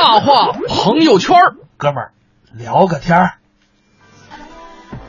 [0.00, 1.36] 大话朋友圈，
[1.76, 2.12] 哥们儿
[2.54, 3.32] 聊个天儿。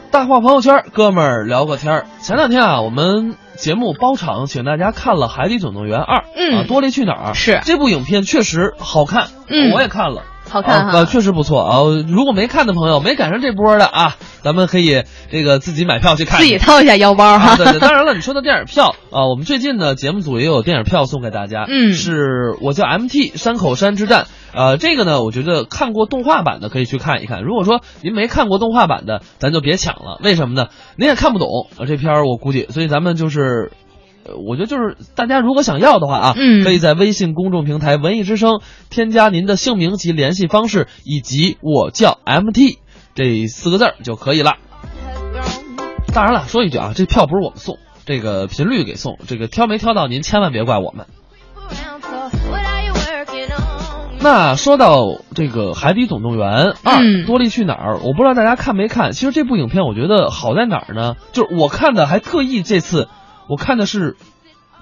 [0.09, 2.05] 大话朋友圈，哥们儿聊个天儿。
[2.21, 10.23] 前两天啊，我们节目包场请大家看了《海底总动员二》，嗯啊，多利去哪儿是这部影片确实好看，嗯我也看了。
[10.49, 11.77] 好看哈啊呃，确实不错啊！
[12.07, 16.39] 如果没看的朋友，没赶上这波的啊，咱们可以这个自己买票去看。
[16.39, 17.55] 自己掏一下腰包啊，哈。
[17.55, 27.43] 对对，当然了，你说的电影票啊，我们最近呢节目组也有电影票送给大家，嗯是我叫 MT 山口山之战，呃，这个呢，我觉得看过动画版的可以去看一看。
[27.43, 30.67] 如果说您没看过动画版的，咱就别抢了，为什么呢？
[30.97, 33.71] 您也看不懂啊这片儿，我估计，所以咱们就是。
[34.25, 42.79] 呃我觉得就是大家如果想要的话啊，嗯可以在微信公众平台“文艺之声”添加您的姓名及联系方式，以及“我叫 MT”
[43.15, 44.55] 这四个字儿就可以了。
[46.13, 51.05] 当然了，说一句啊，这票不是我们送，这个频率给送，这个挑没挑到您千万别怪我们。
[54.21, 57.99] 那说到这个《海底总动员二》嗯多利去哪儿？
[58.03, 59.13] 我不知道大家看没看。
[59.13, 61.15] 其实这部影片我觉得好在哪儿呢？
[61.31, 63.07] 就是我看的还特意这次
[63.49, 64.15] 我看的是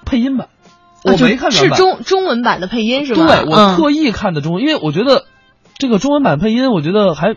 [0.04, 0.48] 配音版，
[1.04, 1.76] 我没看原版。
[1.76, 3.26] 是中中文版的配音是吧？
[3.26, 5.24] 对，我嗯特意看的中文，因为我觉得
[5.78, 7.34] 这个中文版配音，我觉得还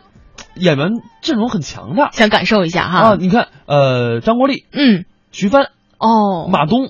[0.55, 0.89] 演员
[1.21, 3.15] 阵容很强大想感受一下哈啊。
[3.17, 6.89] 你看，呃，张国立、嗯，徐帆、哦，马东、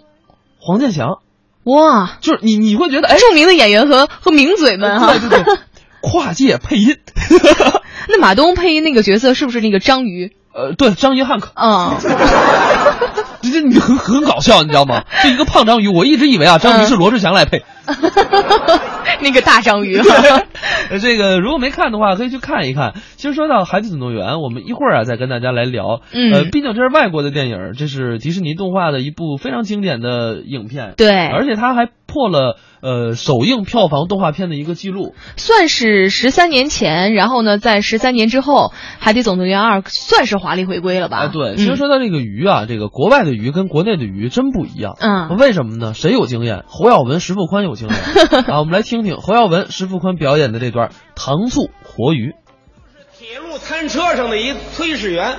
[0.60, 1.20] 黄健翔，
[1.64, 5.14] 哇，就是你你会觉得哎，著名的演员和和名嘴们哈。
[5.14, 5.56] 对对对，
[6.02, 6.98] 跨界配音，
[8.10, 10.34] 那马东配音那个角色是不是那个章鱼？
[10.54, 11.96] 呃，对，章鱼汉克，嗯，
[13.42, 15.04] 这这你很很搞笑，你知道吗？
[15.24, 17.64] 这一个胖章鱼，我一直以为啊，章鱼是罗志祥来配。
[19.22, 19.98] 那个大章鱼。
[20.90, 22.94] 呃，这个如果没看的话，可以去看一看。
[23.18, 26.02] 其实说到《海底总动员》，我们一会儿啊再跟大家来聊。
[26.12, 30.94] 嗯呃，毕竟这是外国的电影，这是迪士尼动画的一部非常经典的影片。
[30.98, 35.16] 对而且它还破了呃首映票房动画片的一个记录。
[35.38, 38.68] 算是十三年前，然后呢，在十三年之后，
[39.00, 41.18] 《海底总动员二》算是华丽回归了吧？
[41.20, 44.98] 哎，对，嗯其实说到这个鱼啊，这个国外的鱼跟国内的鱼真不一样。
[45.00, 45.94] 嗯为什么呢？
[45.94, 46.66] 谁有经验？
[46.68, 47.98] 侯耀文、石富宽有经验
[48.52, 48.60] 啊！
[48.60, 52.34] 我们来听听侯耀文、石富宽表演的这段糖醋活鱼。
[53.18, 55.38] 铁路餐车上的一炊事员。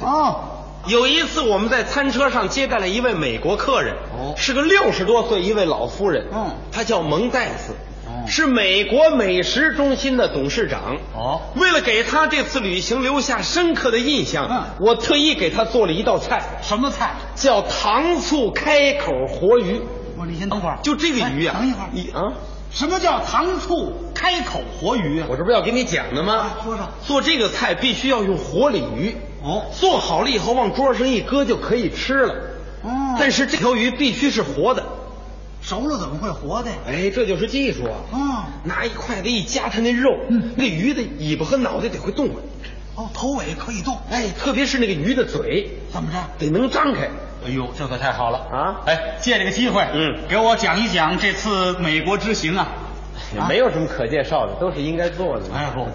[0.00, 7.72] 哦，有一次，我们在餐车上接待了一位美国客人，哦是个六十多岁一位老夫人，嗯她叫蒙戴斯，
[8.06, 10.96] 哦是美国美食中心的董事长。
[11.14, 17.14] 哦为了给她这次旅行留下深刻的印象，嗯我特意给她做了一道菜，什么菜？
[17.34, 19.80] 叫糖醋开口活鱼。
[20.16, 20.78] 不是，你先等会儿。
[20.82, 22.32] 就这个鱼啊，哎等一会儿，你啊，
[22.72, 25.26] 什么叫糖醋开口活鱼啊？
[25.28, 26.34] 我这不是要给你讲的吗？
[26.34, 29.16] 啊说说做这个菜必须要用活鲤鱼。
[29.42, 32.34] 哦做好了以后往桌上一搁就可以吃了。
[32.82, 34.84] 哦但是这条鱼必须是活的。
[35.62, 36.76] 熟了怎么会活的呀？
[36.86, 37.98] 哎，这就是技术啊！
[38.12, 42.36] 哦拿一筷子一夹它那肉，嗯那鱼的尾巴和脑袋得会动啊。
[43.00, 43.96] 哦，头尾可以动。
[44.10, 46.18] 哎，特别是那个鱼的嘴，怎么着？
[46.38, 47.08] 得能张开。
[47.46, 52.68] 哎呦，这可太好了啊哎，借这个机会，嗯给我讲一讲这次美国之行啊。
[53.34, 55.46] 也没有什么可介绍的，都是应该做的。
[55.54, 55.86] 哎不，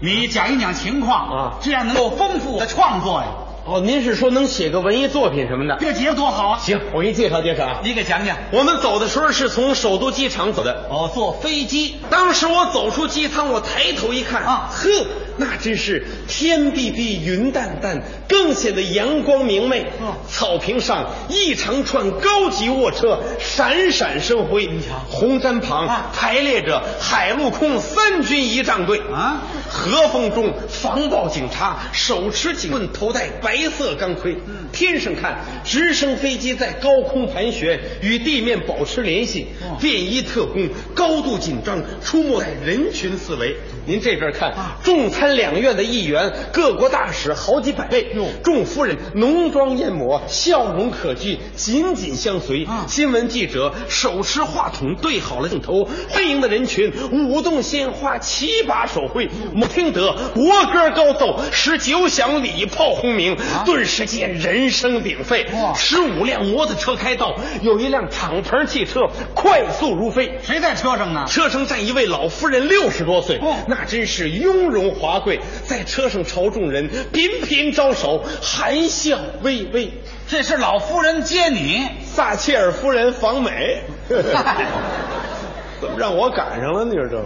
[0.00, 3.26] 你讲一讲情况啊这样能够丰富我的创作呀。
[3.66, 5.76] 哦，您是说能写个文艺作品什么的？
[5.80, 6.60] 这节多好啊！
[6.62, 7.80] 行，我给你介绍介绍啊。
[7.82, 8.36] 你给讲讲。
[8.52, 11.96] 我们走的时候是从首都机场走的，哦，坐飞机。
[12.08, 14.88] 当时我走出机舱，我抬头一看，啊呵，
[15.36, 19.84] 那真是天碧碧，云淡淡，更显得阳光明媚。
[20.00, 29.42] 嗯草坪上一长串高级卧车闪闪生辉，你瞧红毡旁啊排列着海陆空三军仪仗队啊
[29.76, 34.34] 和风中防暴警察手持警棍，头戴白色钢盔。
[34.48, 39.48] 嗯天上看，直升飞机在高空盘旋，与地面保持联系。
[39.60, 43.56] 哦便衣特工高度紧张，出没在人群四围。
[43.86, 52.64] 您这边看，啊众参两院的议员、各国大使好几百位，众夫人浓妆艳抹，笑容可掬，紧紧相随。
[52.64, 59.28] 啊新闻记者手持话筒对好了镜头，欢迎的人群舞动鲜花，齐把手挥。
[59.54, 65.74] 我听得国歌高奏，十九响礼炮轰鸣，顿时间人声鼎沸哇。
[65.74, 69.02] 十五辆摩托车开道，有一辆敞篷汽车
[69.34, 70.40] 快速如飞。
[70.42, 71.24] 谁在车上呢？
[71.28, 79.92] 车上站一位老夫人，六十多岁，哦那真是雍容华贵，在车上朝众人频频招手，含笑微微。
[80.28, 81.86] 这是老夫人接你。
[82.04, 86.84] 撒切尔夫人访美， 怎么让我赶上了？
[86.86, 87.22] 你说这？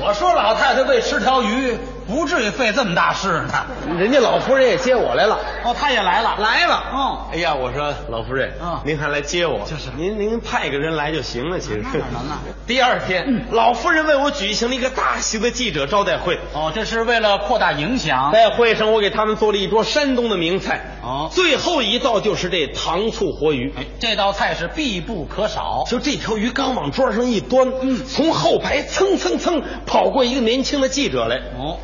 [0.00, 1.76] 我说老太太为吃条鱼，
[2.08, 3.66] 不至于费这么大事呢。
[3.98, 5.38] 人家老夫人也接我来了。
[5.64, 8.80] 哦，她也来了，来了，嗯哎呀，我说老夫人，嗯。
[8.84, 9.90] 您还来接我，就是。
[9.96, 11.82] 您您派个人来就行了，其实。
[11.84, 12.38] 那哪能啊？
[12.66, 18.30] 第二天，老夫人为我举行了一个大型的记者招待会，哦，这是为了扩大影响。
[18.32, 21.28] 在会上我给他们做了一桌山东的名菜，哦。
[21.30, 23.74] 最后一道就是这糖醋活鱼。
[23.76, 25.84] 哎，这道菜是必不可少。
[25.86, 31.76] 就这条鱼刚往桌上一端，嗯，从后排蹭蹭蹭跑过一个年轻的记者来，哦，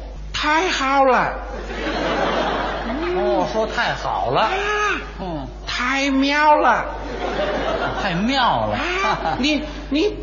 [0.44, 1.32] 太好了，
[3.16, 4.50] 哦，说太好了，
[5.18, 6.84] 嗯，太妙了，
[8.02, 8.78] 太妙了。
[9.38, 10.14] 你你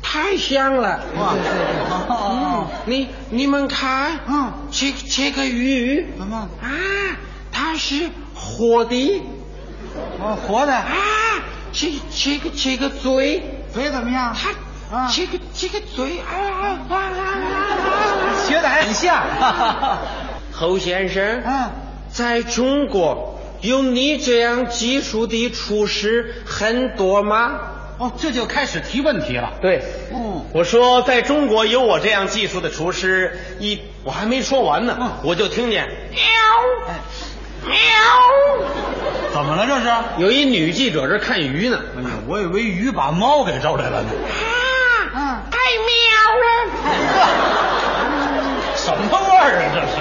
[0.00, 1.34] 太香了，哇，
[2.08, 6.06] 哦，你你们看，嗯，这这个鱼。
[6.16, 6.48] 怎么？
[6.62, 6.66] 啊，
[7.52, 9.22] 它是活的。
[10.22, 10.86] 哦，活的，啊，
[11.70, 13.42] 这这个这个嘴，
[13.74, 14.34] 嘴怎么样？
[14.34, 14.48] 它
[14.90, 18.46] 啊这个这个嘴啊啊啊啊！
[18.46, 19.22] 学的还很像。
[20.52, 21.70] 侯先生，嗯，
[22.10, 27.52] 在中国有你这样技术的厨师很多吗？
[27.98, 29.52] 哦，这就开始提问题了。
[29.60, 29.82] 对，
[30.12, 35.90] 嗯，我说在中国有我这样技术的厨师，一我还没说完呢，嗯我就听见哎，
[37.62, 37.78] 喵喵，
[39.32, 39.90] 怎么了这是？
[40.18, 44.08] 有一女记者这看鱼呢，哎呀，我以为鱼把猫给招来了呢。
[45.12, 45.92] 啊，嗯太喵
[46.40, 46.46] 了。
[48.76, 49.62] 什么味儿啊？
[49.74, 49.92] 这是。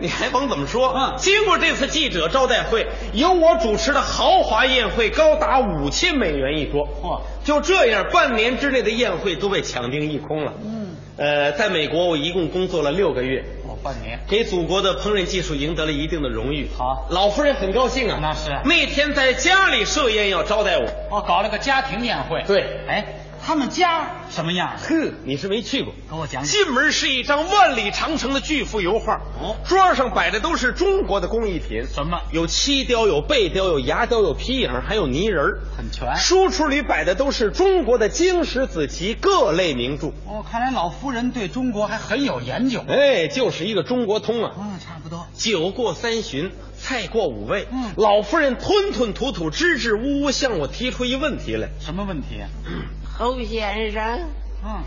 [0.00, 6.88] 你还甭怎么说，嗯经过这次记者招待会，由我主持的豪华宴会高达五千美元一桌。
[7.02, 10.52] 嚯就这样，半年之内的宴会都被抢订一空了。
[10.64, 14.18] 嗯，呃，在美国我一共工作了六个月，哦半年。
[14.28, 16.68] 给祖国的烹饪技术赢得了一定的荣誉。
[16.76, 18.18] 好老夫人很高兴啊。
[18.20, 20.84] 那是那天在家里设宴要招待我。
[21.10, 22.42] 哦，搞了个家庭宴会。
[22.46, 23.06] 对哎，
[23.44, 24.76] 他们家什么样？
[24.78, 25.92] 哼，你是没去过。
[26.08, 26.44] 给我讲讲。
[26.44, 40.08] 进门是一张万里长城的巨幅油画，哦桌上摆的都是中国的工艺品，什么有漆雕，有贝雕，有牙雕，有皮影，还有泥人儿很全书橱里摆的都是中国的经史子集各类名著。
[40.26, 42.84] 哦，看来老夫人对中国还很有研究。
[42.88, 44.52] 哎，就是一个中国通啊！
[44.58, 45.26] 嗯，差不多。
[45.34, 51.68] 酒过三巡，菜过五味，嗯老夫人吞吞吐吐、支支吾吾向我提出一问题来。
[51.80, 52.40] 什么问题？
[53.20, 54.30] 侯先生，
[54.64, 54.82] 嗯，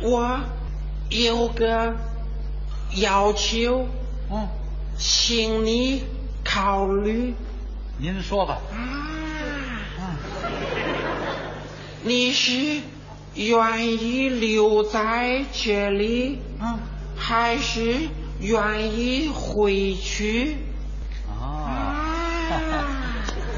[0.00, 0.38] 我
[1.10, 1.96] 有个
[2.94, 3.88] 要求，
[4.30, 4.46] 嗯，
[4.96, 6.04] 请你
[6.44, 7.34] 考虑。
[7.98, 8.60] 您说吧。
[8.70, 8.78] 啊，
[9.98, 10.14] 嗯，
[12.04, 12.82] 你是
[13.34, 16.78] 愿意留在这里，嗯，
[17.16, 17.96] 还是
[18.38, 20.56] 愿意回去？
[21.28, 21.42] 啊，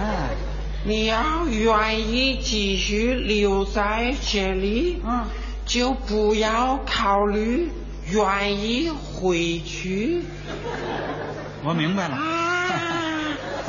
[0.01, 0.31] 啊，
[0.89, 5.27] 你要愿意继续留在这里，嗯，
[5.67, 7.69] 就不要考虑
[8.11, 10.23] 愿意回去。
[11.63, 12.15] 我明白了。
[12.17, 12.25] 啊，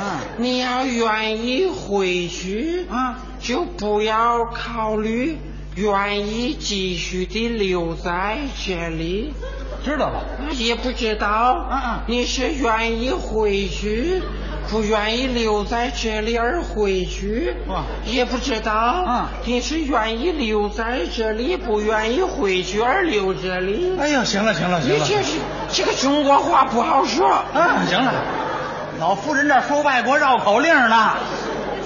[0.00, 0.06] 嗯
[0.38, 5.36] 你要愿意回去，嗯，就不要考虑
[5.76, 9.34] 愿意继续的留在这里。
[9.84, 10.24] 知道了。
[10.54, 14.22] 也不知道，嗯嗯你是愿意回去，
[14.68, 17.54] 不愿意留在这里而回去。
[17.68, 23.96] 哇也不知道，嗯你是愿意留在这里，不愿意回去而留这里。
[23.98, 24.96] 哎呀，行了行了行了。
[24.96, 25.38] 你这是
[25.72, 27.28] 这个中国话不好说。
[27.28, 28.12] 啊，行了。
[28.98, 31.16] 老夫人这说外国绕口令呢，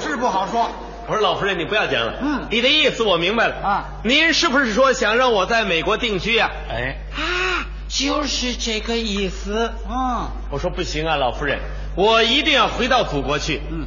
[0.02, 0.68] 是不好说。
[1.06, 2.14] 我说老夫人，你不要讲了。
[2.22, 3.54] 嗯你的意思我明白了。
[3.56, 9.70] 啊您是不是说想让我在美国定居呀、哎，啊，就是这个意思。
[9.88, 11.58] 嗯我说不行啊，老夫人，
[11.96, 13.60] 我一定要回到祖国去。
[13.70, 13.86] 嗯，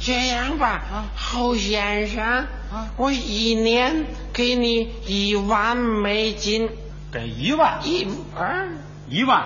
[0.00, 1.04] 这样吧，啊。
[1.16, 2.88] 侯先生，啊。
[2.96, 6.68] 我一年给你一万美金，
[7.12, 8.64] 给一万，一啊？
[9.08, 9.44] 一万，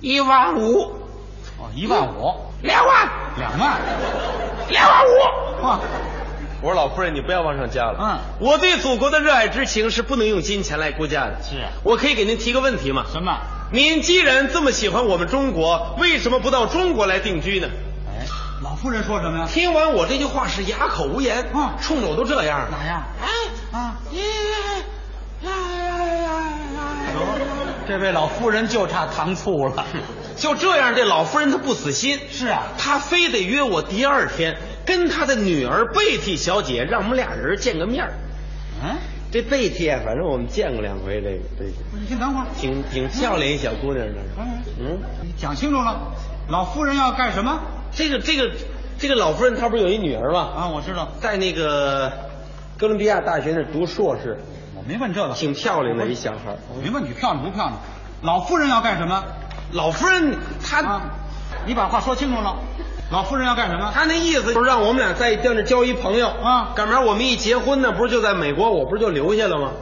[0.00, 0.92] 一万五，
[1.58, 3.08] 哦，一万五，两万，
[3.38, 3.80] 两万，
[4.68, 5.62] 两万五。
[5.64, 5.80] 哇，
[6.60, 7.98] 我说老夫人，你不要往上加了。
[7.98, 8.46] 嗯。
[8.46, 11.38] 我对祖国的热爱之情是不能用金钱来估价的。
[11.42, 11.56] 是。
[11.82, 13.04] 我可以给您提个问题吗？
[13.10, 13.36] 什么？
[13.72, 17.68] 您既然这么喜欢我们中国，为什么不到中国来定居呢？
[18.06, 18.26] 哎，
[18.62, 19.48] 老夫人说什么呀？
[19.50, 22.68] 听完我这句话是哑口无言，啊冲着我都这样。
[22.70, 23.02] 哪样？
[23.22, 23.28] 哎！
[27.88, 29.86] 这位老夫人就差糖醋了。
[30.36, 38.06] 就这样，这老夫人她不死心，是啊她非得约我第二天跟她的女儿贝蒂小姐，让我们俩人见个面
[39.32, 42.46] 这贝蒂啊，反正我们见过两回，这个贝蒂你先等会儿。
[42.54, 44.28] 挺挺漂亮一小姑娘，那是。
[44.38, 46.12] 嗯，嗯，你讲清楚了，
[46.48, 47.58] 老夫人要干什么？
[47.90, 48.50] 这个这个
[48.98, 50.50] 这个老夫人她不是有一女儿吗？
[50.54, 51.08] 啊，我知道。
[51.18, 52.12] 在那个
[52.76, 54.36] 哥伦比亚大学那读硕士，
[54.76, 56.54] 我没问这个，挺漂亮的一小孩。
[56.68, 57.78] 我没问你漂亮不漂亮。
[58.20, 59.24] 老夫人要干什么？
[59.72, 61.02] 老夫人她、啊，
[61.64, 62.54] 你把话说清楚了。
[63.12, 63.92] 老夫人要干什么？
[63.94, 67.04] 她那意思就是让我们俩在在那交一朋友啊赶明儿？
[67.04, 69.72] 我们一结婚呢，不是就在美国，我不是就留下了吗？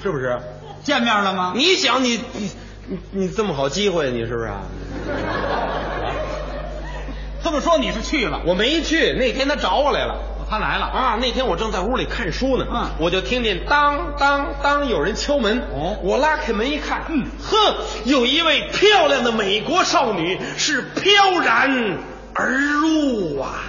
[0.00, 0.38] 是不是？
[0.84, 1.52] 见面了吗？
[1.56, 2.50] 你想你你
[2.86, 4.60] 你你这么好机会，你是不是啊？
[7.42, 8.40] 这么说你是去了？
[8.46, 10.14] 我没去，那天他找我来了。
[10.48, 10.86] 他来了。
[10.86, 15.58] 啊，那天我正在屋里看书呢，嗯我就听见当当当有人敲门。
[15.74, 21.98] 哦我拉开门一看，嗯呵，有一位漂亮的美国少女是飘然
[22.40, 23.64] 而入啊，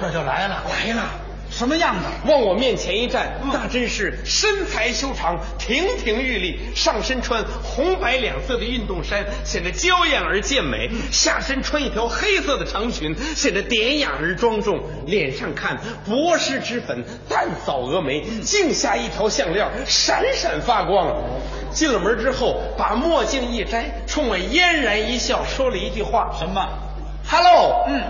[0.00, 0.62] 这就来了。
[0.70, 1.02] 来了。
[1.50, 2.04] 什么样子？
[2.30, 14.80] 往我面前一站，嗯那真是身材修长、亭亭玉立，上身穿红白两色的运动衫，显得娇艳而健美；下身穿一条黑色的长裙，显得典雅而庄重。
[15.06, 15.76] 脸上看
[16.06, 21.16] 薄施脂粉，淡扫蛾眉，颈下一条项链闪闪发光。
[21.72, 26.64] 进了门之后，把墨镜一摘，冲我嫣然一笑，说了一句话什么？
[27.30, 28.02] ：“Hello，嗯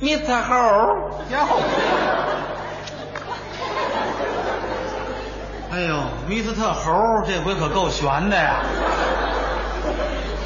[0.00, 0.42] ，Mr.
[0.42, 1.38] Ho。”哟。
[5.70, 6.92] 哎呦，米斯特猴
[7.26, 8.62] 这回可够悬的呀！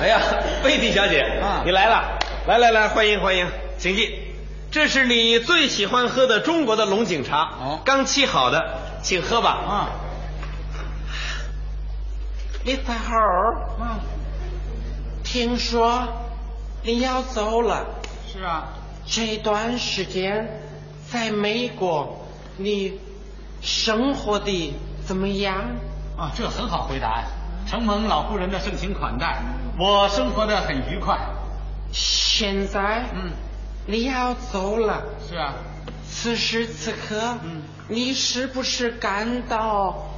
[0.00, 0.20] 哎呀，
[0.64, 3.46] 贝蒂小姐，啊你来了，来来来，欢迎欢迎，
[3.78, 4.10] 请进。
[4.72, 9.50] 这是你最喜欢喝的中国的龙井茶，哦刚沏好的，请喝吧。
[9.50, 9.88] 啊
[12.64, 12.78] ，Mr.
[13.08, 14.00] Ho，嗯，
[15.22, 16.08] 听说
[16.84, 17.86] 你要走了，
[18.32, 18.68] 是啊，
[19.06, 20.60] 这段时间
[21.08, 22.98] 在美国，你
[23.60, 24.74] 生活的
[25.06, 25.76] 怎么样？
[26.16, 27.24] 啊，这很好回答呀。
[27.68, 29.40] 承蒙老夫人的盛情款待，
[29.78, 31.16] 我生活的很愉快。
[31.92, 33.30] 现在，嗯，
[33.86, 35.04] 你要走了。
[35.28, 35.54] 是啊，
[36.10, 40.08] 此时此刻，嗯你是不是感到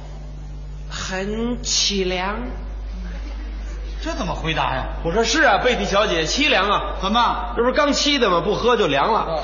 [0.89, 2.39] 很凄凉？
[4.05, 4.85] 这怎么回答呀？
[5.03, 7.53] 我说是啊，贝蒂小姐，凄凉啊，怎么？
[7.57, 8.39] 这不是刚沏的吗？
[8.45, 9.43] 不喝就凉了。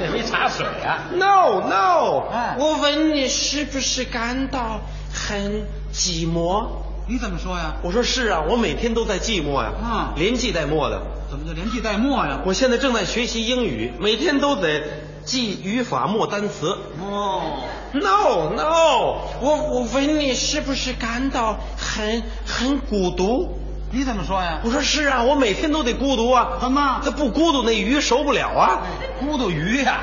[0.00, 4.80] 那 没茶水啊？No No，、哎我问你是不是感到
[5.12, 6.64] 很寂寞？
[7.08, 7.74] 你怎么说呀？
[7.82, 11.02] 我说是啊，我每天都在寂寞呀、啊连记带默的。
[11.28, 12.42] 怎么就连记带默呀？
[12.46, 14.80] 我现在正在学习英语，每天都得
[15.24, 16.78] 记语法、默单词。
[17.02, 17.64] 哦
[17.94, 23.57] ，No No，我我问你是不是感到很很孤独？
[23.90, 24.60] 你怎么说呀？
[24.62, 26.58] 我说是啊，我每天都得孤独啊。
[26.60, 28.82] 怎么他不孤独，那鱼熟不了啊。
[29.20, 30.00] 孤独鱼呀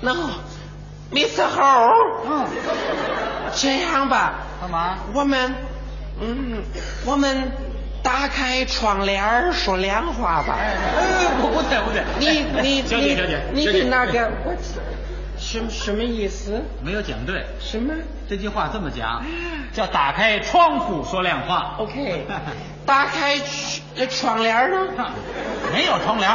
[0.00, 1.44] ？No，Mr.
[1.56, 1.90] Ho，
[2.26, 2.46] 嗯，
[3.54, 4.98] 这样吧，干嘛？
[5.12, 5.54] 我们，
[6.20, 6.62] 嗯，
[7.04, 7.52] 我们
[8.02, 10.56] 打开窗帘说亮话吧。
[10.58, 10.74] 哎，
[11.40, 14.54] 不不对不对，你你你小姐的那个我
[15.52, 16.62] 什么什么意思？
[16.82, 17.44] 没有讲对。
[17.60, 17.92] 什么
[18.28, 19.22] 这句话这么讲，
[19.74, 21.74] 叫打开窗户说亮话。
[21.78, 22.26] ？OK，
[22.86, 25.10] 打开窗窗帘儿呢？
[25.74, 26.30] 没有窗帘。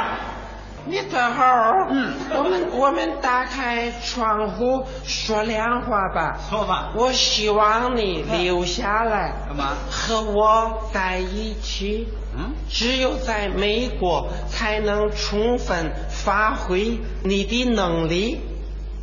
[0.89, 6.37] 你等会儿，嗯我们我们打开窗户说亮话吧。
[6.49, 6.93] 说吧。
[6.95, 12.07] 我希望你留下来，干嘛和我在一起。
[12.37, 18.39] 嗯，只有在美国才能充分发挥你的能力。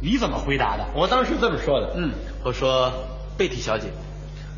[0.04, 0.87] 你怎么回答的？
[0.94, 2.12] 我当时这么说的，嗯，
[2.44, 2.92] 我说
[3.38, 3.87] 贝蒂小姐，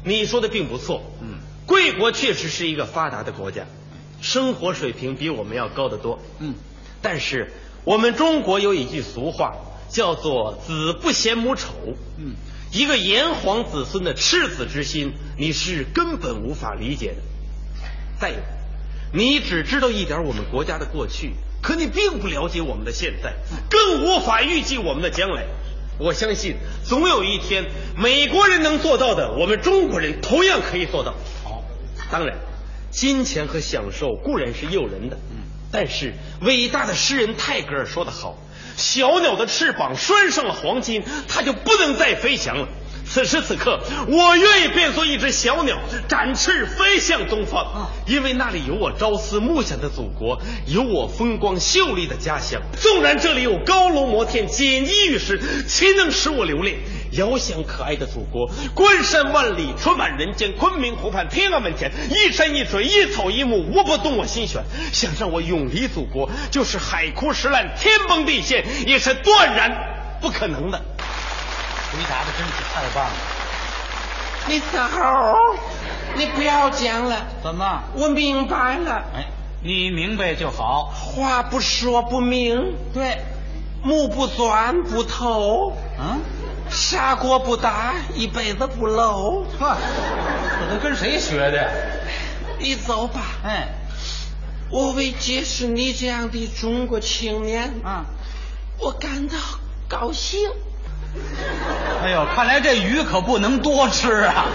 [0.05, 3.65] 你说的并不错，嗯，贵国确实是一个发达的国家，
[4.21, 6.55] 生活水平比我们要高得多，嗯，
[7.01, 7.53] 但是
[7.85, 9.55] 我们中国有一句俗话，
[9.89, 11.69] 叫做“子不嫌母丑”。
[12.19, 12.35] 嗯，
[12.73, 17.23] 一个炎黄子孙的赤子之心，你是根本无法理解的。
[18.19, 18.37] 再有，
[19.13, 21.35] 你只知道一点我们国家的过去，
[21.67, 23.35] 可你并不了解我们的现在，
[23.69, 25.47] 更无法预计我们的将来。
[25.99, 26.55] 我相信，
[26.85, 27.65] 总有一天，
[27.97, 31.13] 美国人能做到的，我们中国人同样可以做到。
[31.43, 31.65] 好，
[32.09, 32.37] 当然，
[32.93, 35.19] 金钱和享受固然是诱人的，
[35.73, 38.39] 但是伟大的诗人泰戈尔说得好
[38.79, 42.69] ：“小鸟的翅膀拴上了黄金，它就不能再飞翔了。”
[43.09, 52.61] 此时此刻，我愿意变作一只小鸟，展翅飞向东方，啊因为那里有我朝思暮想的祖国，有我风光秀丽的家乡。
[52.79, 56.77] 纵然这里有高楼摩天、锦衣玉食，岂能使我留恋？
[57.13, 60.53] 遥想可爱的祖国，关山万里，春满人间。
[60.57, 64.63] 昆明湖畔，天安门前，一山一水，一草一木，无不动我心弦。
[64.93, 70.83] 想让我永离祖国，就是海枯石烂、天崩地陷，也是断然不可能的。
[71.97, 73.13] 回答的真是太棒了。
[74.49, 75.57] 你三猴，
[76.15, 77.83] 你不要讲了，怎么？
[77.95, 79.27] 我明白了，哎，
[79.63, 80.85] 你明白就好。
[80.85, 83.23] 话不说不明，对，
[83.83, 85.73] 目不钻不透。
[85.99, 86.21] 嗯，
[86.69, 89.47] 砂锅不打一辈子不漏。
[89.59, 89.79] 呵，
[90.61, 91.71] 这都跟谁学的？
[92.59, 93.23] 你走吧。
[93.43, 93.69] 哎，
[94.71, 98.05] 我为结识你这样的中国青年，啊，
[98.79, 99.39] 我感到
[99.89, 100.51] 高兴。
[102.05, 104.47] 哎呦，看来这鱼可不能多吃啊。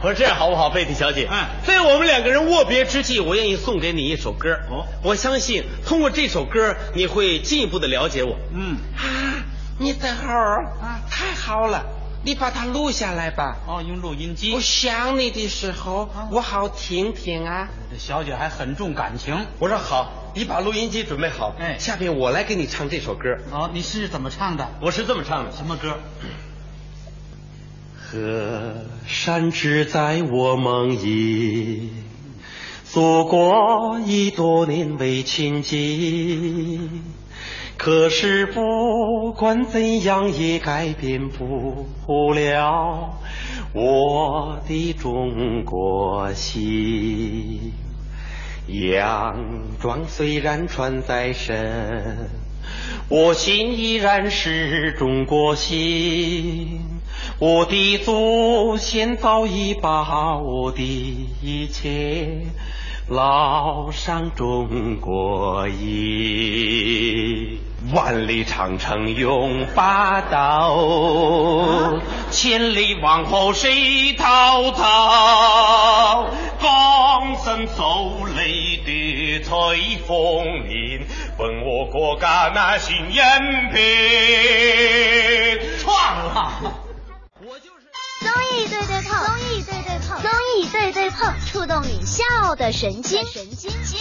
[0.00, 1.28] 我说这样好不好，贝蒂小姐？
[1.30, 4.58] 嗯在我们两个人握别之际，我愿意送给你一首歌。
[4.68, 8.36] 哦我相信通过这首歌，你会进一步的了解我。
[8.52, 9.04] 嗯，啊，
[9.78, 11.84] 你等会儿啊太好了，
[12.24, 13.56] 你把它录下来吧。
[13.68, 14.60] 哦，用录音机我。
[14.60, 17.68] 想你的时候，啊我好听听啊。
[17.90, 19.46] 这小姐还很重感情。
[19.60, 21.54] 我说好，你把录音机准备好。
[21.58, 23.36] 哎下面我来给你唱这首歌。
[23.50, 24.68] 哦，你是怎么唱的？
[24.80, 25.98] 我是这么唱的：什么歌？
[27.96, 28.74] 河
[29.06, 31.90] 山只在我梦里，
[32.84, 37.04] 祖国已多年未亲近。
[37.78, 43.18] 可是不管怎样也改变不了
[43.72, 47.72] 我的中国心。
[48.68, 49.36] 洋
[49.80, 52.30] 装虽然穿在身，
[53.08, 56.80] 我心依然是中国心。
[57.38, 60.80] 我的祖先早已把我的
[61.42, 62.42] 一切
[63.10, 67.58] 烙上中国印。
[67.92, 69.80] 万里长城永不
[70.30, 71.98] 倒，
[72.30, 76.26] 千里往后谁滔滔？
[76.60, 79.52] 江山走累的彩
[80.06, 81.04] 凤鸣，
[81.38, 83.24] 问我国家那新延
[83.72, 83.80] 平。
[85.80, 85.92] 撞
[86.32, 86.81] 了。
[88.22, 94.00] 综艺对对碰，综艺对对碰，综艺对对碰，触动你笑的神经，神经经。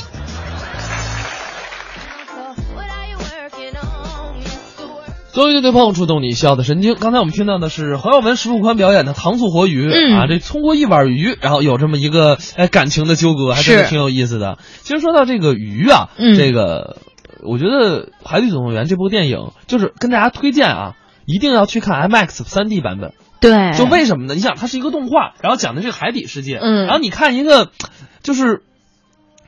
[5.33, 6.95] 综艺对对碰，触动你笑的神经。
[6.95, 14.57] 刚才我们听到的是何耀文、石富宽表演的糖醋活鱼、嗯啊，这通过一碗鱼，然后有这么一个哎感情的纠葛，还真是是挺有意思的。
[14.81, 16.97] 其实说到这个鱼啊，嗯这个
[17.43, 23.13] 我觉得《海底总动员》这部电影就是跟大家推荐啊，一定要去看 IMAX 3 D 版本。
[23.41, 24.35] 对，就为什么呢？
[24.35, 27.71] 你想，它是一个动画，然后讲的这个海底世界，嗯然后你看一个
[28.21, 28.61] 就是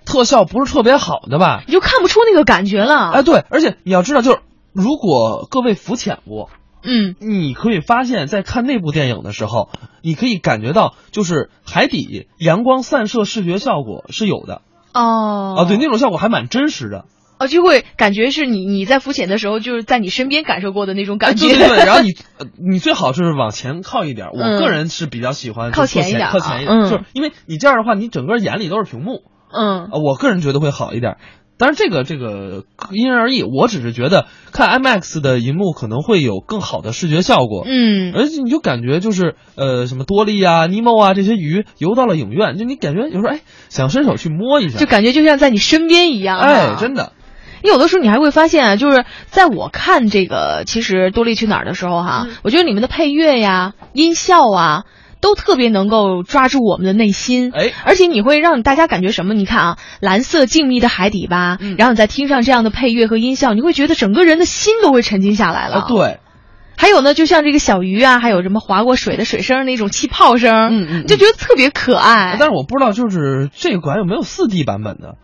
[0.03, 1.63] 特效不是特别好的吧？
[1.67, 3.11] 你就看不出那个感觉了。
[3.11, 4.39] 哎，对，而且你要知道，就是
[4.73, 6.49] 如果各位浮潜过，
[6.81, 9.69] 嗯，你可以发现，在看那部电影的时候，
[10.01, 14.63] 你可以感觉到，就是海底阳光散射视觉效果是有的
[14.93, 17.05] 哦，啊，对，那种效果还蛮真实的。
[17.43, 21.47] 哦，就会感觉是你你在浮潜的时候，就是在你身边感受过的那种感觉。
[21.47, 31.17] 对对对，然后你 呃你最好是往前靠一点，我嗯个人是比较喜欢靠前一点靠前一点，就是因为你这样的话，你整个眼里都是屏幕，嗯啊，我个人觉得会好一点。
[31.55, 37.63] 但是，这个这个因人而异，我只是觉得看 IMAX 的银幕可能会有更好的视觉效果。
[37.65, 46.45] 嗯，而且你就感觉就是呃什么多利啊、尼莫啊这些鱼游到了影院，就你感觉有时候哎想伸手去摸一下，就感觉就像在你身边一样、啊。
[46.47, 47.13] 哎真的，
[47.63, 54.83] 有的时候你还会发现啊，就是在我看这个其实《多利去哪儿》的时候哈、嗯我觉得里面的配乐呀、音效啊。
[55.23, 59.33] 都特别能够抓住我们的内心，哎而且你会让大家感觉什么？
[59.33, 65.75] 你看啊，蓝色静谧的海底吧，嗯然后你再听上这样的配乐和音效，你会觉得整个人的心都会沉浸下来了。
[65.75, 66.19] 啊，对，
[66.75, 72.35] 还有呢，就像这个小鱼啊，还有什么划过水的水声那种气泡声，嗯嗯嗯就觉得特别可爱。
[72.37, 75.15] 但是我不知道就是这个馆有没有四 D 版本的，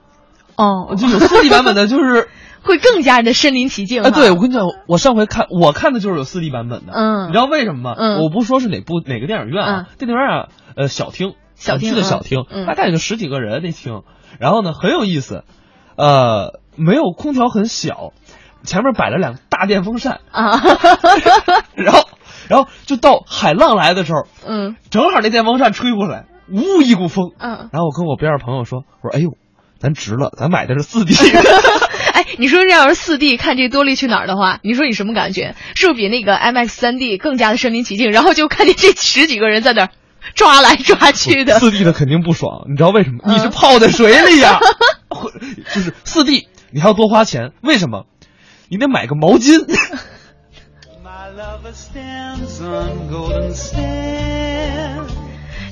[0.60, 2.28] 哦，就有四 D 版本的，就是
[2.63, 4.10] 会更加的身临其境哈。
[4.10, 7.28] 啊，对我跟你讲，我上回看我看的就是有四 D 版本的，嗯。
[7.30, 7.95] 你知道为什么吗？
[7.98, 8.19] 嗯。
[8.22, 14.04] 我不说是哪部哪个电影院啊，这电影院啊，呃，小厅，小厅去的小厅，大概就十几个人那厅，
[14.39, 15.43] 然后呢很有意思，
[15.95, 18.12] 呃，没有空调很小，
[18.63, 20.60] 前面摆了两个大电风扇，啊，
[21.76, 22.04] 然后
[22.50, 24.76] 然后就到海浪来的时候，嗯。
[24.89, 27.69] 正好那电风扇吹过来，呜一股风，嗯。
[27.72, 29.32] 然后我跟我边上朋友说，我说哎呦，
[29.80, 31.15] 咱值了，咱买的是四 D。
[32.13, 35.56] 哎，你说这要是四 D 看这多利去哪儿的话，你说你什么感觉？
[35.76, 38.12] 是不是比那个 IMAX 三 D 更加的身临其境？
[38.12, 39.89] 然后就看见这十几个人在那儿
[40.36, 41.60] 抓来抓去的。
[41.60, 43.20] 四 D 的肯定不爽，你知道为什么？
[43.24, 44.60] 嗯你是泡在水里呀、
[45.10, 48.06] 或就是四 D，你还要多花钱，为什么？
[48.70, 49.65] 你得买个毛巾。
[51.04, 54.29] My lover stands on golden sand.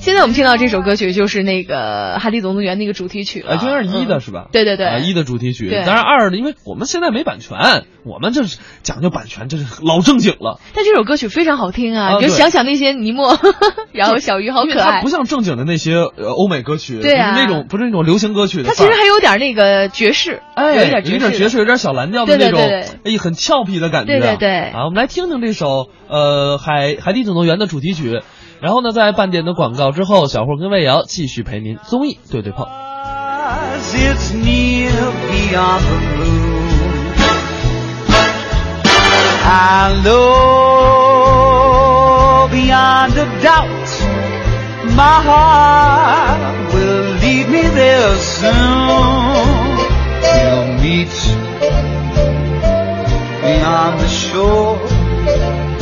[0.08, 4.46] 现在我们听到这首歌曲就是那个《海底总动员》那个主题曲了，哎，这应该是一的嗯是吧？
[4.50, 5.68] 对对对，啊，一的主题曲。
[5.84, 10.60] 当然二的，因为我们现在没版权，我们就是讲究版权，这是老正经了。
[10.74, 12.14] 但这首歌曲非常好听啊！
[12.16, 13.38] 你就想想那些尼莫，
[13.92, 15.10] 然后小鱼好可爱它不。
[15.10, 18.72] 像正经的那些呃欧美歌曲，对啊那种不是那种流行歌曲的它。
[18.72, 24.18] 其实还有点那个爵士，哎，有一点有点爵士，有点小蓝调的那种，哎，很俏皮的感觉、啊。
[24.18, 28.22] 对对对啊，我们来听听这首呃《海海底总动员》的主题曲。
[28.61, 32.67] 然后呢，在半点的广告之后，小霍跟魏瑶继续陪您综艺对对碰。
[33.95, 34.91] It's near
[35.29, 36.63] beyond the moon.
[39.45, 40.23] I know
[42.49, 43.89] beyond a doubt
[44.95, 46.39] my heart
[46.73, 48.51] will lead me there soon.
[50.21, 51.13] We'll meet
[53.43, 54.79] beyond the shore.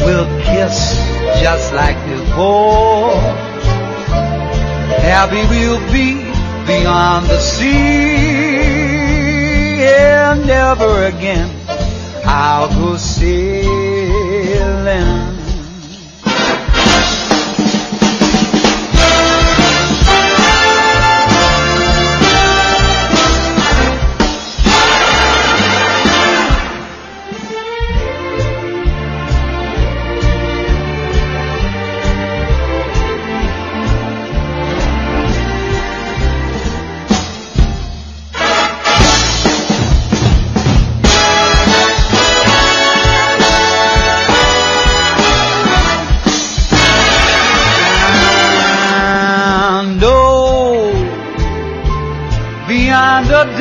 [0.03, 0.97] We'll kiss
[1.46, 3.14] just like before.
[5.14, 6.08] Happy we'll be
[6.66, 7.68] beyond the sea,
[9.80, 11.48] and never again
[12.24, 13.55] I'll go sailing.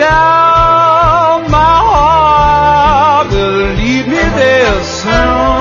[0.06, 5.60] Doubt, my heart will lead me there soon.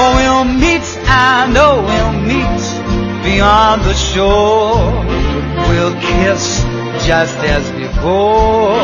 [0.00, 2.62] Oh, we'll meet, I know we'll meet
[3.28, 4.78] beyond the shore.
[5.68, 6.44] We'll kiss
[7.08, 8.80] just as before.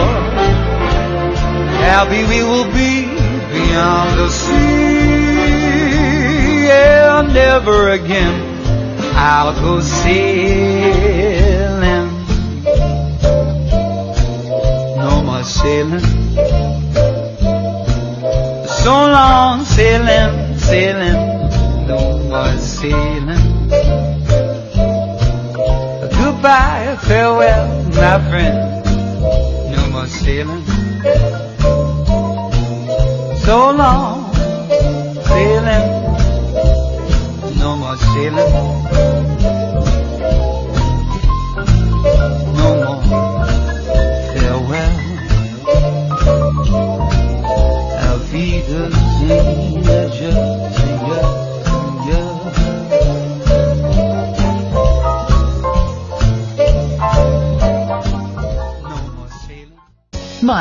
[1.91, 2.93] Happy we will be
[3.57, 5.07] beyond the sea,
[6.69, 8.37] and never again
[9.15, 11.26] I'll go sailing.
[15.67, 16.07] Sailing.
[18.83, 21.21] So long sailing, sailing.
[21.91, 23.45] No more sailing.
[26.19, 27.67] Goodbye, farewell,
[28.01, 28.57] my friend.
[29.75, 30.65] No more sailing.
[33.45, 34.33] So long
[35.31, 35.87] sailing.
[37.59, 38.76] No more sailing.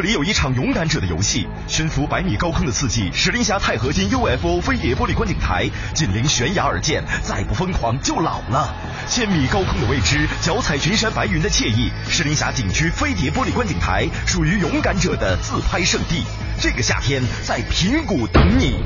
[0.00, 8.74] 这里有一场勇敢者的游戏，悬浮百米高空的刺激，石林峡钛合金 UFO 飞碟玻璃观景台，紧邻悬崖而建，再不疯狂就老了。
[9.10, 16.24] 千米高空的未知，脚踩群山白云的惬意，石林峡景区飞碟玻璃观景台属于勇敢者的自拍圣地。
[16.58, 18.82] 这个夏天在平谷等你。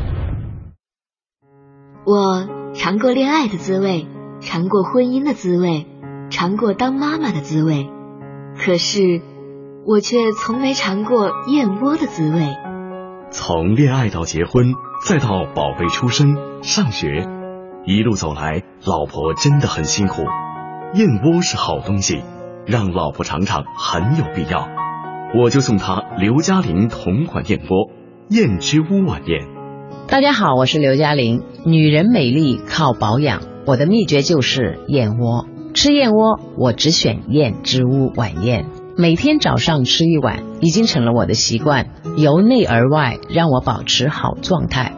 [2.04, 4.08] 我尝过恋爱的滋味，
[4.40, 5.86] 尝过婚姻的滋味，
[6.32, 7.88] 尝过当妈妈的滋味，
[8.58, 9.22] 可是
[9.86, 12.48] 我却从没尝过燕窝的滋味。
[13.30, 14.72] 从恋爱到结婚，
[15.06, 17.28] 再到宝贝出生、上学，
[17.84, 20.22] 一路走来，老婆真的很辛苦。
[20.94, 22.22] 燕窝是好东西，
[22.66, 24.66] 让老婆尝尝很有必要。
[25.38, 27.90] 我就送她刘嘉玲同款燕窝——
[28.30, 29.46] 燕之屋晚宴。
[30.08, 31.42] 大家好，我是刘嘉玲。
[31.66, 35.46] 女人美丽靠保养，我的秘诀就是燕窝。
[35.74, 38.66] 吃燕窝，我只选燕之屋晚宴。
[38.96, 44.92] 每天早上吃一碗，已经成了我的习惯，由内而外让我保持好状态。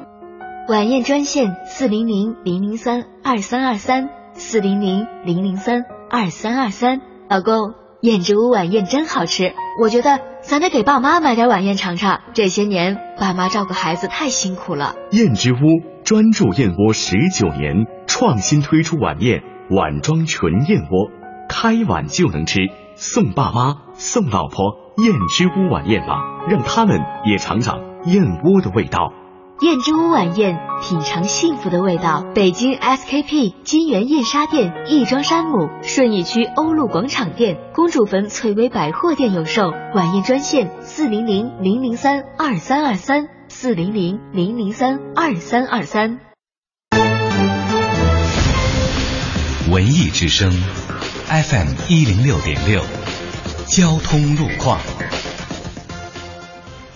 [0.69, 7.01] 晚宴专线：四零零零零三二三二三，四零零零零三二三二三。
[7.31, 12.21] 老公，燕之屋晚宴真好吃，我觉得咱得给爸妈买点晚宴尝尝。
[12.35, 14.95] 这些年，爸妈照顾孩子太辛苦了。
[15.11, 15.57] 燕之屋
[16.05, 21.11] 专注燕窝十九年，创新推出晚宴碗装纯燕窝，
[21.49, 22.61] 开碗就能吃，
[22.99, 29.13] 送爸妈、送老婆燕之屋晚宴吧，让他们也尝尝燕窝的味道。
[29.61, 32.25] 燕之屋晚宴，品尝幸福的味道。
[32.35, 39.71] 北京 SKP 金源燕莎店、亦庄山姆、顺义区欧陆广场店、公主坟翠微百货店有售。
[39.95, 46.21] 晚宴专线：四零零零零三二三二三，四零零零零三二三二三。
[49.71, 50.51] 文艺之声
[51.29, 52.81] ，FM 一零六点六，
[53.67, 54.81] 交通路况。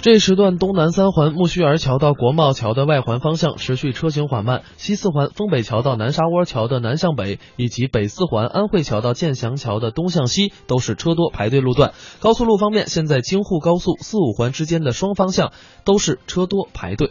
[0.03, 11.93] 这时段东南三环木须园桥到国贸桥的外环方向持续车行缓慢，西四环丰北桥到南沙窝桥的南向北，以及北四环安慧桥到建祥桥的东向西都是车多排队路段。
[12.21, 15.53] 高速路方面，现在京沪高速四五环之间的双方向
[15.85, 17.11] 都是车多排队。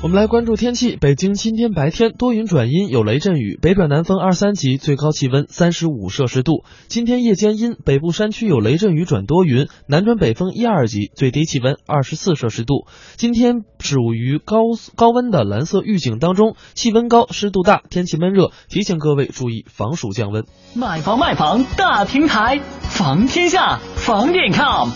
[0.00, 0.96] 我们来关注天气。
[0.96, 6.62] 北京今天白天多云转阴，有雷阵雨，北转南风二三级，最高气温三十五摄氏度。
[6.86, 12.86] 今天夜间阴，北部山区有雷阵雨转多云，南转北风一二级，最低气温二十四摄氏度。
[13.16, 14.58] 今天属于高
[14.94, 20.44] 高温的蓝色预警当中，气温高，湿度大，天气闷热，提醒各位注意防暑降温。
[20.74, 24.90] 买房卖房大平台，房天下，房点 com。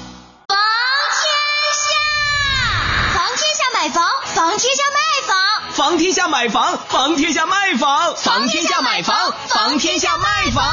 [3.83, 10.64] 买房，房天下卖房，房天下买房，房天下卖房，房天下买房，房天下卖房，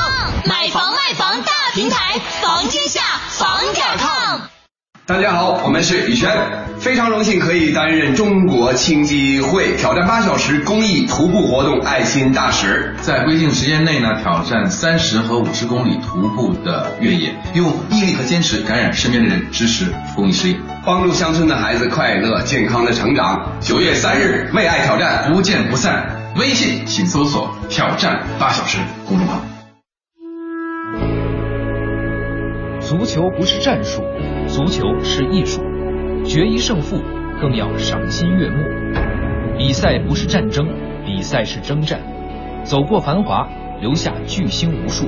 [0.45, 4.58] 买房卖房大平台，房天下房点 com。
[5.09, 6.29] 大家好，我们是宇轩，
[6.79, 23.53] 非常荣幸可以担任中国青基会挑战八小时公益徒步活动爱心大使，在规定时间内呢，挑战三十和五十公里徒步的越野，用毅力和坚持感染身边的人，支持公益事业，帮助乡村的孩子快乐健康的成长。
[23.59, 26.05] 九月三日，为爱挑战，不见不散。
[26.35, 28.77] 微信请搜索“挑战八小时”
[29.09, 29.41] 公众号。
[32.89, 34.01] 足球不是战术。
[34.47, 35.61] 足球是艺术，
[36.25, 36.99] 决一胜负
[37.39, 38.57] 更要赏心悦目。
[39.59, 40.67] 比赛不是战争，
[41.05, 42.01] 比赛是征战。
[42.63, 43.47] 走过繁华，
[43.79, 45.05] 留下巨星无数。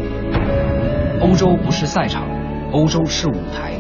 [1.22, 2.28] 欧洲不是赛场，
[2.72, 3.74] 欧洲是舞台。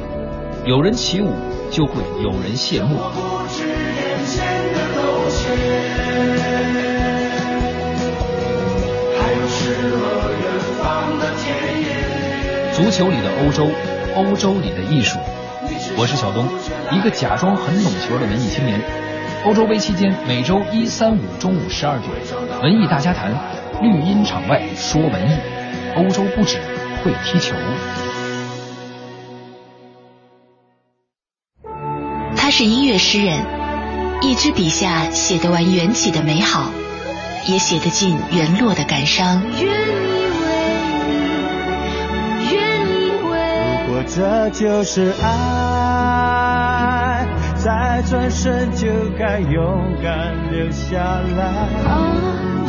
[0.66, 1.30] 有人起舞，
[1.70, 2.98] 就会有人谢幕。
[9.16, 10.44] 还有诗和远
[10.82, 11.46] 方的田
[11.84, 12.01] 野
[12.82, 13.70] 足球里的欧洲，
[14.15, 15.20] 欧洲里的艺术。
[15.96, 16.48] 我是小东，
[16.91, 18.82] 一个假装很懂球的文艺青年。
[19.46, 22.10] 欧洲杯期间，每周一、三、五中午十二点，
[22.63, 23.32] 文艺大家谈，
[23.84, 25.38] 绿茵场外说文艺。
[25.96, 26.58] 欧洲不止
[27.04, 27.54] 会踢球。
[32.36, 33.46] 他是音乐诗人，
[34.24, 36.72] 一支笔下写得完缘起的美好，
[37.46, 39.44] 也写得尽缘落的感伤。
[44.13, 51.45] 这就是爱，再转身就该勇敢留下来。
[51.86, 52.13] 啊，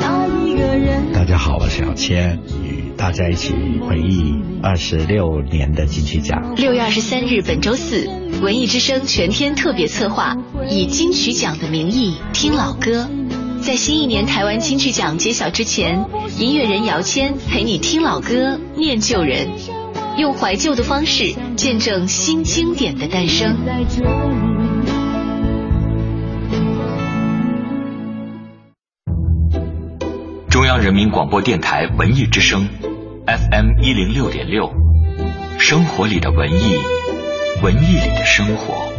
[0.00, 6.54] 那一个人大家好，我是小千，与大家一起回忆二十六年的金曲奖。
[6.54, 8.08] 六月二十三日，本周四，
[8.40, 10.36] 文艺之声全天特别策划，
[10.70, 13.10] 以金曲奖的名义听老歌。
[13.60, 16.06] 在新一年台湾金曲奖揭晓之前，
[16.38, 19.48] 音乐人姚谦陪你听老歌，念旧人。
[20.18, 23.56] 用怀旧的方式见证新经典的诞生。
[30.50, 32.68] 中央人民广播电台文艺之声
[33.26, 34.70] ，FM 一零六点六，
[35.58, 36.74] 生活里的文艺，
[37.62, 38.91] 文艺里的生活。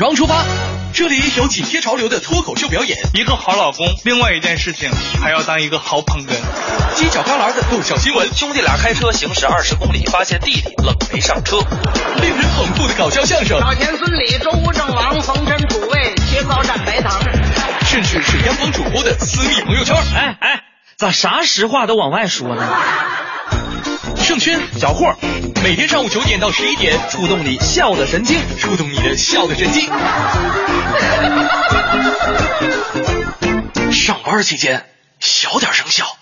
[0.00, 0.46] 装出发，
[0.94, 6.30] 这里有紧贴潮流的脱口秀表演，一个好老公，另外一件事情还要当一个好捧哏，
[6.96, 11.58] 犄角旮旯的逗笑新闻，兄弟俩开车行驶二十公里，发现弟弟冷没上车，
[12.16, 17.20] 令人捧腹的搞笑相声，老田孙李周吴郑王冯陈楚卫切糕蘸白糖，
[17.84, 19.94] 甚至是央广主播的私密朋友圈。
[20.14, 20.62] 哎哎。
[20.96, 22.66] 咋啥实话都往外说呢？
[24.16, 25.14] 盛轩、小霍，
[25.62, 29.90] 每天上午九点到十一点，触动你笑的神经，触动你的笑的神经。
[33.92, 34.86] 上班期间
[35.18, 36.19] 小点声笑。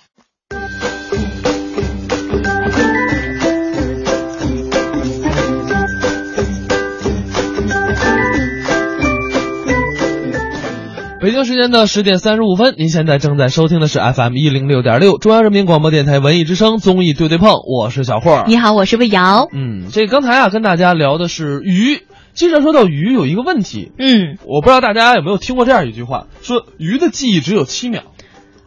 [11.29, 18.45] 北京时间的十点三十五分，您现在正在收听的是 FM 一零六点六，中央人民广播电台文艺之声综艺对对碰，我是小霍。
[18.47, 19.47] 你好，我是魏瑶。
[19.53, 22.01] 嗯，这刚才啊，跟大家聊的是鱼。
[22.33, 28.05] 既然说到鱼，有一个问题，嗯，我不知道大家有没有听过这样一句话，说鱼的记忆只有七秒。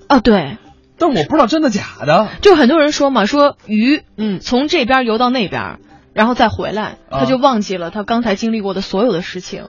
[0.07, 0.57] 哦，对。
[0.99, 2.27] 但我不知道真的假的。
[2.41, 5.79] 就很多人说嘛，说鱼，嗯，从这边游到那边，
[6.13, 9.63] 然后再回来，他就忘记了他刚才经历过的所有的事情。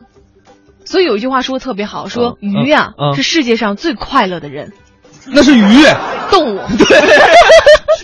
[0.85, 4.73] 所以有一句话说的特别好，说鱼呀、嗯嗯是世界上最快乐的人，
[5.27, 5.62] 那是鱼，
[6.31, 6.59] 动物。
[6.77, 7.01] 对，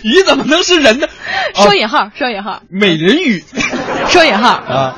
[0.03, 1.07] 鱼怎么能是人呢？
[1.55, 3.43] 双引号，双引号，美人鱼，
[4.07, 4.95] 双引号啊！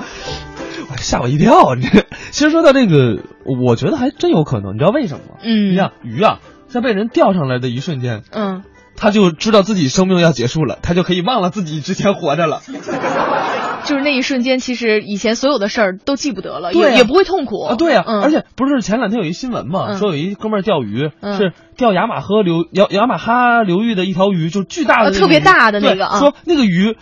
[0.97, 1.73] 吓我一跳！
[1.75, 3.23] 你这，其实说到这个，
[3.65, 4.75] 我觉得还真有可能。
[4.75, 5.35] 你知道为什么吗？
[5.43, 8.61] 嗯你想鱼啊，在被人钓上来的一瞬间，嗯，
[8.95, 12.61] 他就知道自己生命要结束了，他就可以忘了自己之前活着了。
[13.83, 26.95] 就是那一瞬间，其实以前所有的事儿都记不得了，也也不会痛苦啊，对呀、嗯，而且不是前两天有一新闻嘛，嗯说有一哥们儿钓鱼，嗯是钓雅马河流雅雅马哈流域的一条鱼，就巨大的特别大的那个说那个鱼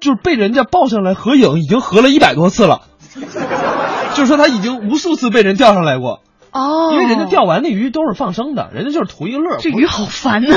[0.00, 2.82] 就是被人家抱上来合影，已经合了一百多次了，
[4.14, 6.20] 就是说他已经无数次被人钓上来过。
[6.52, 9.56] 哦，因为人家钓完那鱼都是放生的，人家就是图一乐。
[9.60, 10.54] 这鱼好烦呐、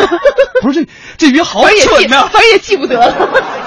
[0.62, 3.16] 不是这这鱼好记，蠢呐、反正也记不得了。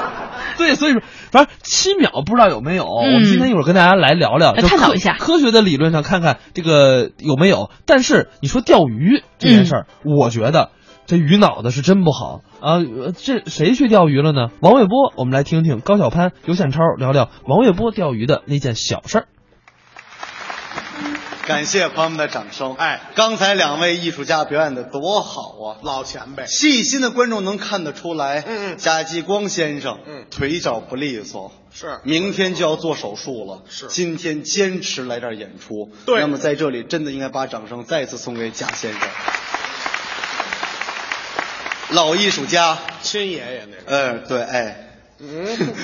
[0.57, 2.85] 对，所以说，反正七秒不知道有没有。
[2.85, 7.71] 嗯我们今天一会儿跟大家来聊聊，探讨一下科学的理论上看看这个有没有。
[7.87, 10.71] 但是你说钓鱼这件事儿，嗯我觉得
[11.07, 12.79] 这鱼脑子是真不好啊。
[12.79, 14.49] 呃这谁去钓鱼了呢？
[14.61, 19.27] 王卫波，我们来听听高小攀、尤宪超聊聊王卫波钓鱼的那件小事儿。
[21.46, 22.74] 感谢朋友们的掌声。
[22.74, 25.79] 哎，刚才两位艺术家表演的多好啊！
[25.83, 28.76] 老前辈，细心的观众能看得出来，嗯嗯。
[28.79, 30.26] 贾继光先生，嗯。
[30.31, 31.98] 腿脚不利索，是。
[32.05, 33.88] 明天就要做手术了，是。
[33.88, 36.20] 今天坚持来这儿演出，对。
[36.20, 39.00] 那么在这里真的应该把掌声再次送给贾先生，
[41.90, 44.76] 老艺术家，亲爷爷那个，呃，对，哎，
[45.18, 45.46] 嗯，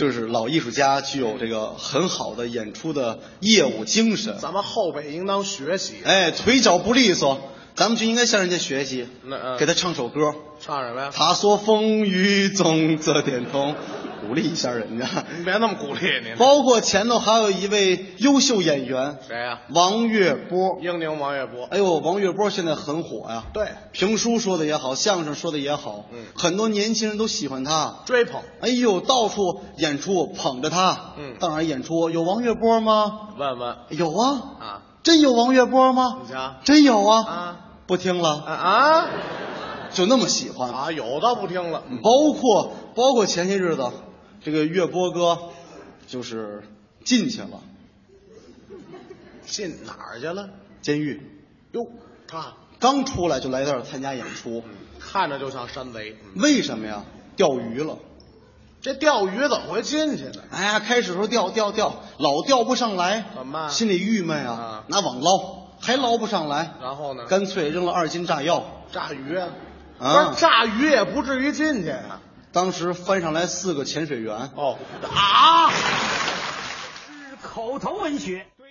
[0.00, 5.96] 就是老艺术家具有这个很好的演出的业务精神，咱们后辈应当学习。
[6.04, 7.38] 哎，腿脚不利索，
[7.74, 10.32] 咱们就应该向人家学习，那呃给他唱首歌。
[10.58, 11.10] 唱什么呀？
[11.12, 13.74] 他说风雨中这点痛，
[14.20, 15.06] 鼓励一下人家。
[15.34, 16.36] 您别那么鼓励您。
[16.36, 19.60] 包括前头还有一位优秀演员谁呀？
[19.70, 20.78] 王月波。
[20.80, 21.66] 英宁王月波。
[21.70, 28.00] 哎呦，王月波现在很火呀，对，评书说的也好，相声说的也好，嗯很多年轻人都喜欢他。
[28.04, 28.42] 追捧。
[28.60, 31.14] 哎呦，到处演出捧着他。
[31.18, 33.28] 嗯当然演出有王月波吗？
[33.38, 34.42] 问问有啊。
[34.60, 36.18] 啊，真有王月波吗？
[36.22, 37.24] 你瞧真有啊。
[37.26, 37.56] 啊
[37.86, 39.06] 不听了，啊啊
[39.92, 40.70] 就那么喜欢。
[40.70, 40.92] 啊！
[40.92, 41.82] 有倒不听了。
[42.04, 43.82] 包括包括前些日子，
[44.42, 45.50] 这个岳波哥
[46.06, 46.62] 就是
[47.04, 47.60] 进去了
[49.44, 50.48] 进哪儿去了？
[50.80, 51.20] 监狱，
[51.72, 51.86] 哟，
[52.28, 54.62] 他刚出来就来这儿参加演出，
[54.98, 56.16] 看着就像山贼。
[56.34, 57.04] 嗯为什么呀？
[57.36, 57.98] 钓鱼了。
[58.80, 60.42] 这钓鱼怎么会进去呢？
[60.50, 67.26] 哎呀，开始时候钓钓钓，老钓不上来，怎么办心里郁闷啊啊，拿网捞还捞不上来，然后呢？
[67.26, 68.64] 干脆扔了二斤炸药。
[68.90, 69.48] 炸鱼啊？
[69.98, 72.22] 啊不是炸鱼也不至于进去啊。
[72.52, 75.70] 当时翻上来四个潜水员，哦啊！
[75.70, 78.66] 是口头文学对。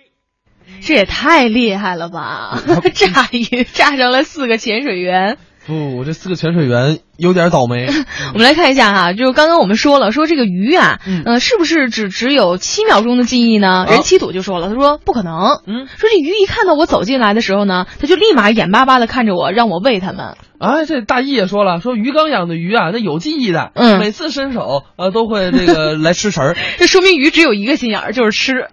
[0.82, 2.60] 这也太厉害了吧！
[2.94, 5.38] 炸鱼炸上来四个潜水员。
[5.66, 7.86] 不，这四个潜水员有点倒霉。
[8.32, 13.86] 我们来看一下哈，就是刚刚我们说了，说这个鱼啊，嗯呃，是不是只只有七秒钟的记忆呢？
[13.88, 20.36] 人七土就说了，他说不可能，嗯，说这鱼一看到我走进来的时候呢，他就立马眼巴巴的看着我，让我喂它们。
[20.60, 26.56] 哎，这大一也说了，说鱼缸养的鱼啊，那有记忆的，嗯每次伸手呃都会这个 来吃食儿。
[26.78, 28.68] 这说明鱼只有一个心眼儿，就是吃。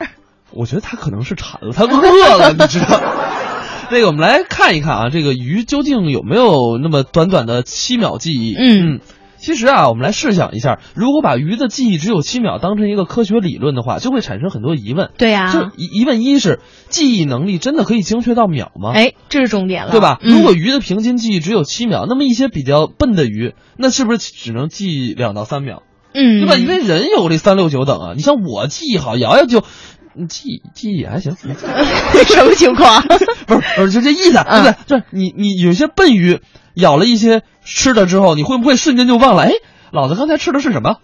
[0.52, 3.02] 我觉得他可能是馋了，他饿了，你知道。
[3.90, 8.54] 那个我们来看一看啊，这个鱼究竟有没有那么短短的七秒记忆？
[8.60, 9.00] 嗯
[9.38, 15.12] 其实啊，我们来试想一下，如果把鱼的记忆只有七秒当成一个科学理论的话，就会产生很多疑问。
[15.18, 18.92] 对呀、就疑疑问一是，记忆能力真的可以精确到秒吗？
[18.94, 20.20] 哎，这是重点了，对吧？
[20.22, 25.84] 嗯如果鱼的平均记忆只有七秒，那么一些比较笨的鱼，那是不是只能记两到三秒？
[26.14, 26.56] 嗯，对吧？
[26.56, 29.64] 因为人有这三六九等啊，你像我记忆好，瑶瑶就嗯
[30.26, 31.36] 记忆记忆也还行。
[31.38, 33.02] 什么情况？
[33.48, 34.76] 不是不是，就这意思，对不对？
[34.88, 36.42] 就是你你有些笨鱼
[36.74, 39.44] 咬了一些吃的之后，你会不会瞬间就忘了？
[39.44, 39.52] 哎，
[39.92, 40.98] 老子刚才吃的是什么？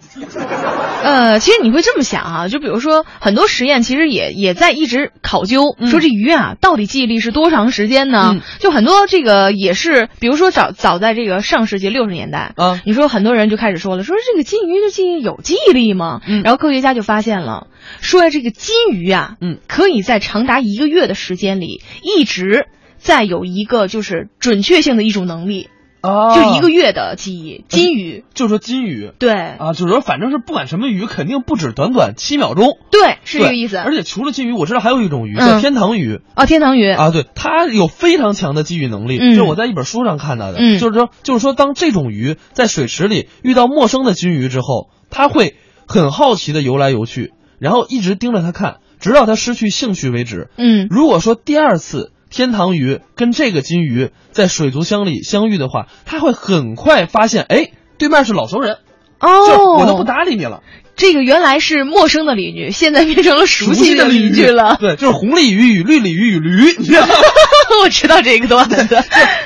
[1.03, 8.37] 呃，其实你会这么想啊，就比如说很多实验其实也也在一直考究，说这鱼啊到底记忆力是多长时间呢？
[8.59, 16.21] 就很多这个也是，比如说早早在这个上世纪六十年代啊，你说很多人就开始说了，说这个金鱼的记忆有记忆力吗？
[16.43, 17.67] 然后科学家就发现了，
[17.99, 25.67] 说这个金鱼啊，嗯，可以在长达一个月的时间里一直在有一个就是准确性的一种能力。
[26.03, 26.35] 哦。
[26.35, 29.31] 就一个月的记忆，金鱼，就说金鱼，对。
[29.33, 33.77] 啊，就是说反正是不管什么鱼，肯定不止短短七秒钟，对，是这个意思。
[33.77, 35.39] 而且除了金鱼，我知道还有一种鱼嗯。
[35.39, 36.91] 叫天堂鱼，哦，天堂鱼。
[36.91, 39.31] 啊，对，它有非常强的记忆能力，嗯。
[39.31, 40.77] 这是我在一本书上看到的，嗯。
[40.77, 45.55] 就是说，就是说，当这种鱼在水池里遇到陌生的金鱼之后，它会
[45.87, 50.49] 很好奇的游来游去，然后一直盯着它看，直到它失去兴趣为止。
[50.57, 57.69] 嗯，如果说第二次天堂鱼跟这个金鱼在水族箱里相遇的话，它会很快发现，哎，
[57.99, 58.77] 对面是老熟人，
[59.21, 60.61] 就是哦，我都不搭理你了。
[60.95, 64.77] 这个原来是陌生的邻居，现在变成了熟悉的邻居了。
[64.79, 67.13] 对， 就是红鲤鱼与绿鲤鱼与驴，你知道吗？
[67.83, 68.87] 我知道这个段子。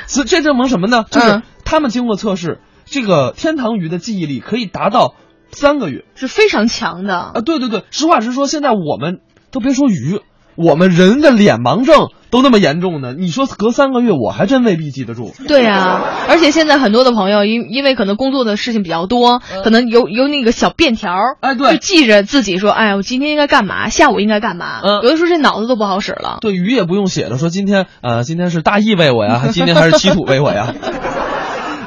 [0.06, 1.04] 这这证明什么呢？
[1.10, 5.14] 就是嗯他们经过测试，这个天堂鱼的记忆力可以达到
[5.52, 7.32] 三个月，是非常强的啊！
[7.44, 9.20] 对对对，实话实说，现在我们
[9.50, 10.20] 都别说鱼，
[10.58, 15.32] 我们人的脸盲症都那么严重呢，你说隔三个月，我还真未必记得住。
[15.46, 24.80] 对啊，而且现在很多的朋友因因为可能工作的事情比较多，可能有有那个小便条，哎，对，就记着自己说，哎，我今天应该干嘛，下午应该干嘛。
[24.82, 26.38] 嗯，有的时候这脑子都不好使了。
[26.40, 30.74] 对，鱼也不用写了，说今天呃今天是大义喂我呀， 还今天还是祈土喂我呀。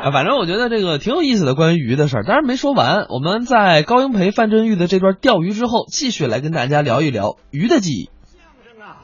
[0.01, 3.05] 啊， 反正我觉得这个挺有意思的，关于鱼的事儿，当然没说完。
[3.09, 8.09] 我们在高英培、范振钰的这段钓鱼之后，继续来跟大家聊一聊鱼的记忆。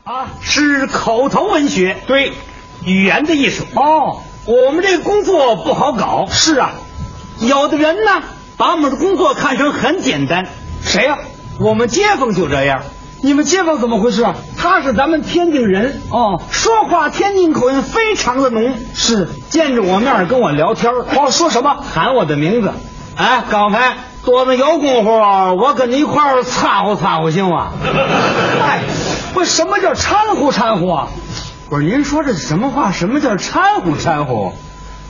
[0.08, 2.32] 啊，是口头文学，对，
[2.86, 3.66] 语言的艺术。
[3.76, 6.28] 哦，我们这个工作不好搞。
[6.32, 6.72] 是啊，
[7.42, 8.24] 有的人呢，
[8.56, 10.48] 把我们的工作看成很简单。
[10.82, 11.18] 谁呀、
[11.60, 12.84] 我们街坊就这样。
[13.22, 14.36] 你们街坊怎么回事啊？
[14.58, 18.76] 他是咱们天津人哦，说话天津口音非常的浓。
[18.94, 21.84] 是，见着我面跟我聊天哦，说什么？
[21.94, 22.72] 喊我的名字。
[23.18, 23.98] 哎，刚才
[24.28, 25.10] 多子有功夫，
[25.56, 27.72] 我跟你一块儿掺和掺和行吗？
[28.62, 28.82] 哎，
[29.34, 31.08] 不，什么叫掺和掺和啊？
[31.70, 32.92] 不是，您说这什么话？
[32.92, 34.52] 什么叫掺和掺和？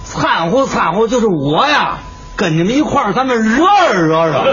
[0.05, 1.97] 掺和掺和就是我呀，
[2.35, 4.45] 跟你们一块儿，咱们惹惹惹。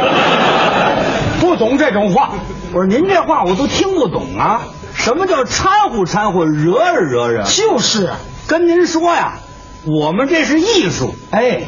[1.42, 2.30] 不懂这种话，
[2.72, 4.62] 我说您这话我都听不懂啊。
[4.94, 7.42] 什么叫掺和掺和，惹惹惹？
[7.42, 9.34] 就是啊，跟您说呀，
[9.84, 11.14] 我们这是艺术。
[11.30, 11.64] 哎，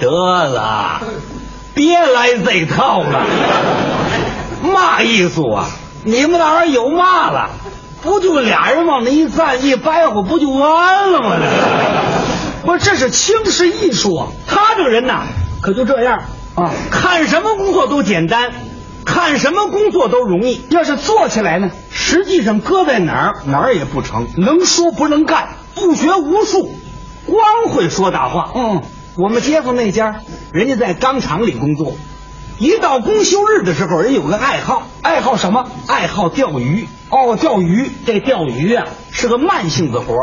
[0.00, 1.02] 得了，
[1.78, 3.24] 别来这套了。
[4.74, 5.68] 嘛艺术啊？
[6.02, 7.50] 你们那儿有嘛了？
[8.02, 11.36] 不就俩人往那一站一掰活，不就完了吗？
[11.38, 14.26] 这 不，这是轻视艺术啊！
[14.48, 15.22] 他这个人呐，
[15.62, 16.18] 可就这样
[16.56, 18.50] 啊，看什么工作都简单，
[19.04, 20.60] 看什么工作都容易。
[20.70, 26.72] 要是做起来呢，实际上搁在哪儿哪儿也不成，能说不能干，不学无术，
[27.26, 28.50] 光会说大话。
[28.56, 28.82] 嗯，
[29.18, 30.20] 我们街坊那家，
[30.52, 31.96] 人家在钢厂里工作，
[32.60, 35.68] 一到公休日的时候，人有个爱好，爱好什么？
[35.88, 36.86] 爱好钓鱼。
[37.10, 40.14] 哦，钓鱼，这钓鱼啊是个慢性子活，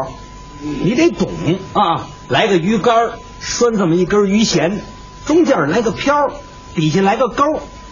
[0.61, 1.29] 你得懂
[1.73, 2.07] 啊。
[2.29, 4.81] 来个鱼竿，拴这么一根鱼弦，
[5.25, 6.31] 中间来个漂，
[6.73, 7.43] 底下来个钩，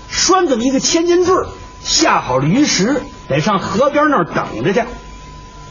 [0.10, 1.36] 拴这么一个千斤坠，
[1.84, 4.88] 下好了鱼食，得上河边那儿等着去。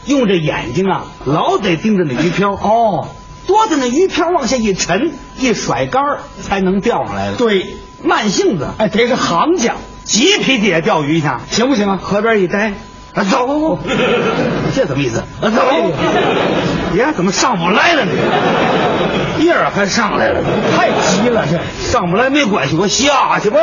[0.05, 3.07] 用这眼睛啊，老得盯着那鱼漂哦，
[3.47, 6.01] 多的那鱼漂往下一沉，一甩竿
[6.41, 7.37] 才能钓上来了。
[7.37, 11.99] 对，慢性子，哎，得是行家，急脾气也钓鱼去，行不行啊？
[12.01, 12.73] 河边一待，
[13.13, 13.79] 啊，走，
[14.75, 15.23] 这怎么意思？
[15.41, 15.61] 啊，走，
[16.95, 18.11] 爷怎么上不来了呢？
[19.39, 20.39] 叶儿还上来了，
[20.77, 21.59] 太急了，这
[21.91, 23.59] 上不来没关系，我下去吧。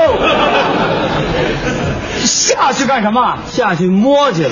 [2.23, 3.39] 下去干什么？
[3.51, 4.51] 下去摸去了。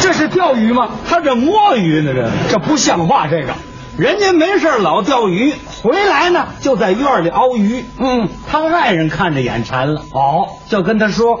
[0.00, 0.90] 这是钓鱼吗？
[1.08, 3.26] 他这摸鱼呢，这这不像话。
[3.28, 3.54] 这个
[3.98, 7.84] 人家没事老钓鱼，回来呢就在院里熬鱼。
[7.98, 11.40] 嗯，他外人看着眼馋了，哦，就跟他说：“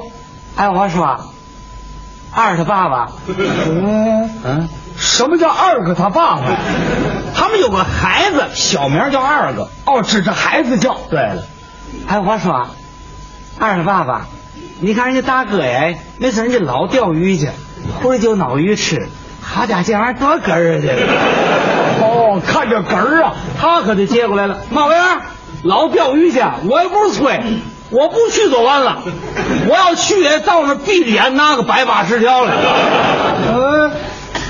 [0.54, 1.18] 哎，我说，
[2.30, 6.42] 二他爸爸，嗯嗯，什么叫二个他爸爸？
[7.34, 9.70] 他们有个孩子，小名叫二个。
[9.86, 10.98] 哦，指着孩子叫。
[11.08, 11.46] 对了，
[12.06, 12.68] 哎，我说，
[13.58, 14.26] 二他爸爸。”
[14.80, 17.48] 你看人家大哥哎，没事人家老钓鱼去，
[18.02, 19.08] 回来就捞鱼吃。
[19.40, 20.80] 好家伙，这玩意儿多哏儿啊！
[20.82, 20.88] 这
[22.72, 22.80] 个。
[22.80, 24.58] 哦，看这哏儿啊，他可就接过来了。
[24.70, 24.98] 马文，
[25.62, 27.40] 老钓鱼去，我又不是催，
[27.90, 29.02] 我不去就完了。
[29.68, 32.54] 我要去也到那闭着眼拿个百八十条来。
[33.52, 33.90] 呃，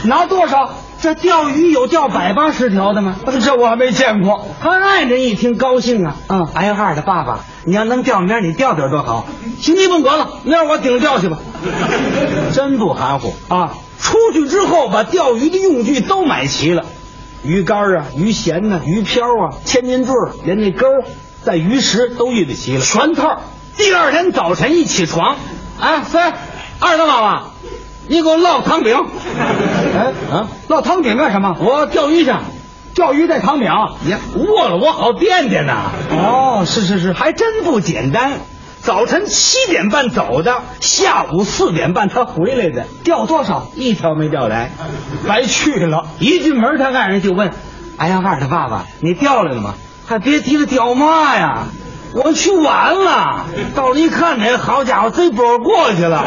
[0.05, 0.71] 拿多少？
[1.01, 3.17] 这钓鱼有钓百八十条的吗？
[3.45, 4.47] 这我还没见过。
[4.63, 9.27] 他爱人一听高兴啊，嗯，哎呀，二的爸爸，你要能钓明儿你钓点多好。
[9.61, 11.39] 行，你甭管了，明儿我顶着钓去吧。
[12.55, 13.73] 真不含糊啊！
[13.99, 16.85] 出去之后把钓鱼的用具都买齐了，
[17.45, 20.15] 鱼竿啊、鱼弦呐、鱼漂啊、千斤坠，
[20.45, 20.87] 连那钩、
[21.45, 23.41] 带鱼食都预备齐了，全套。
[23.77, 25.37] 第二天早晨一起床，
[25.81, 26.35] 哎，三
[26.79, 27.43] 二大妈妈，
[28.07, 28.97] 你给我烙汤饼。
[29.97, 31.57] 哎啊，烙汤饼干什么？
[31.59, 32.33] 我钓鱼去。
[32.95, 33.71] 钓鱼带汤饼，
[34.05, 35.91] 你饿了我好垫垫呐。
[36.11, 38.33] 哦，是是是，还真不简单。
[38.83, 43.69] 早晨七点半走的，下午四点半他回来的，钓多少？
[43.77, 44.73] 一条没钓来，
[45.29, 46.07] 白去了。
[46.19, 47.53] 一进门，他爱人就问
[47.97, 49.75] ：“哎呀，二的爸爸，你钓来了吗？”
[50.05, 51.69] 还别提了，钓嘛呀？
[52.13, 56.25] 我去晚了，到了一看，这好家伙，这波过去了。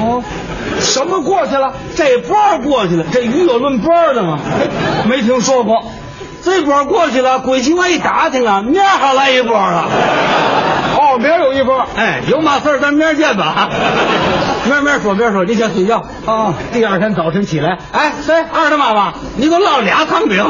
[0.00, 0.24] 哦，
[0.80, 1.74] 什么过去了？
[1.94, 4.38] 这波过去了，这鱼有论波的吗？
[5.06, 5.84] 没听说过。
[6.42, 9.84] 这波过去了，归去我一打听啊，明儿还来一波了。
[11.18, 11.84] 哦，明儿有一波。
[11.96, 13.68] 哎，有嘛事儿咱明儿见吧。
[14.64, 16.54] 明儿明儿说，明儿说，你先睡觉啊。
[16.72, 18.44] 第二天早晨起来，哎，谁？
[18.52, 20.46] 二的妈妈，你给我烙俩汤饼，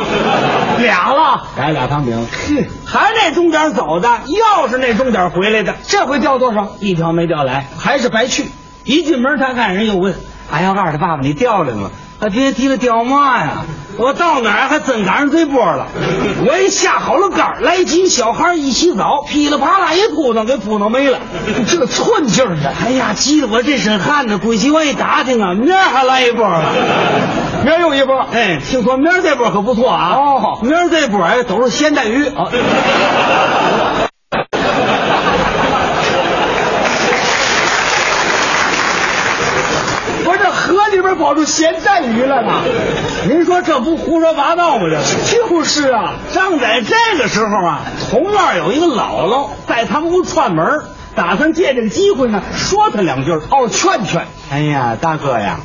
[0.78, 2.26] 俩了，来俩汤饼。
[2.30, 6.72] 哼，还那钟点走的，又是那钟点回来的，这回钓多少？
[6.80, 8.50] 一条没钓来，还是白去。
[8.84, 10.14] 一进门，他看人又问
[10.52, 11.90] ：“哎呀，二的爸爸，你钓来了吗？”
[12.20, 13.64] 还别提了，屌嘛呀！
[13.96, 15.86] 我到哪儿还真赶上这波了。
[16.46, 21.18] 我一下好了杆来几小孩一洗澡，噼里啪啦一扑腾，给扑腾没了。
[21.68, 24.38] 这个寸劲儿的，哎呀，急得我这身汗呢。
[24.38, 26.62] 归去我一打听啊，明儿还来一波了，
[27.64, 28.18] 明儿又一波。
[28.32, 30.14] 哎，听说明儿这波可不错啊。
[30.16, 32.26] 哦，明儿这波哎都是咸带鱼。
[32.26, 32.50] 哦
[40.50, 42.62] 河里边跑出咸带鱼来了，
[43.28, 44.84] 您说这不胡说八道吗？
[44.88, 46.14] 这就是啊！
[46.32, 54.26] 正在这个时候啊，同院有一个姥姥在他们屋串门，打算借这个机会呢说他两句哦，劝劝。
[54.50, 55.60] 哎呀，大哥呀，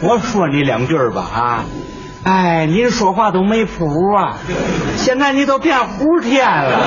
[0.00, 1.64] 我说你两句吧啊！
[2.24, 3.84] 哎，您说话都没谱
[4.16, 4.38] 啊！
[4.96, 6.80] 现在你都变胡天了，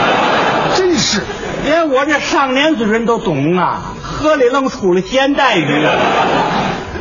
[0.75, 1.21] 真是，
[1.63, 3.83] 连我这上年纪人都懂啊！
[4.03, 5.87] 河里愣出了咸带鱼。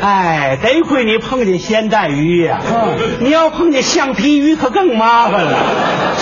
[0.00, 2.64] 哎，得亏你碰见咸带鱼呀、啊！
[2.98, 5.58] 嗯，你要碰见橡皮鱼，可更麻烦了。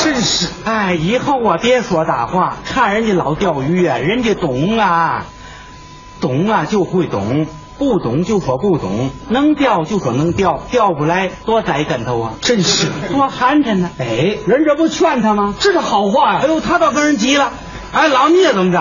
[0.03, 5.27] 真是，哎，以后啊，别说大话，看人家老钓鱼啊，人家懂啊，
[6.21, 7.47] 懂啊就会懂，
[7.79, 12.35] 不懂就说不懂，能钓就说能钓，钓不来多栽跟头啊！
[12.41, 13.91] 真是，多寒碜呢！
[13.99, 15.55] 哎，人这不劝他吗？
[15.59, 16.41] 这是好话呀！
[16.43, 17.53] 哎呦，他倒跟人急了。
[17.95, 18.79] 哎，老聂怎么着？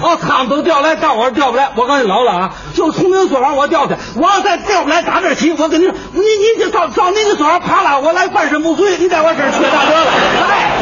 [0.00, 1.70] 哦，他们都调来，到我这调不来。
[1.76, 3.94] 我告诉你，老了啊，就从您所上我调去。
[4.16, 10.10] 我要再调不来，打这起，我跟你说，你你就到到您的桌上爬了，我来半身不遂，你在我这儿缺大德了。
[10.50, 10.72] 哎，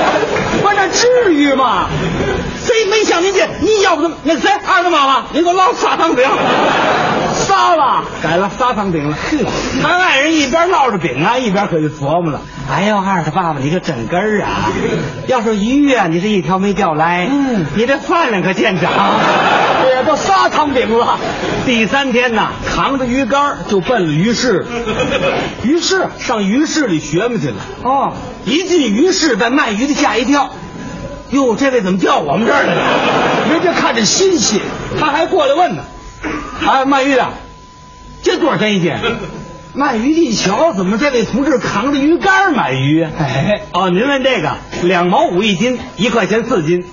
[0.65, 1.87] 我这至于吗？
[2.65, 3.47] 谁没向您借？
[3.61, 4.17] 你要不怎么？
[4.25, 6.27] 那谁，二大妈妈，你给我捞砂糖饼。
[7.55, 9.17] 撒了，改了砂糖饼了。
[9.81, 12.41] 他爱人一边烙着饼啊，一边可就琢磨了。
[12.69, 14.73] 哎呦，二的爸爸，你可真根儿啊！
[15.29, 18.91] 要是鱼啊，你这一条没钓来，嗯，你这饭量可见长，
[19.95, 21.19] 也都砂糖饼了。
[21.65, 24.67] 第三天呐，扛着鱼竿就奔了鱼市，
[25.63, 27.55] 鱼市上鱼市里学摸去了。
[27.83, 28.13] 哦，
[28.45, 30.51] 一进鱼市，把卖鱼的吓一跳。
[31.31, 32.83] 哟，这位怎么调我们这儿来了？
[33.53, 34.61] 人家看着新鲜，
[34.99, 35.83] 他还过来问呢。
[36.67, 37.27] 哎，卖鱼的，
[38.25, 38.93] 这多少钱一斤？
[39.77, 43.03] 卖鱼的一瞧，怎么这位同志扛着鱼竿买鱼？
[43.03, 46.85] 哎，哦，您问这个，两毛五一斤，一块钱四斤，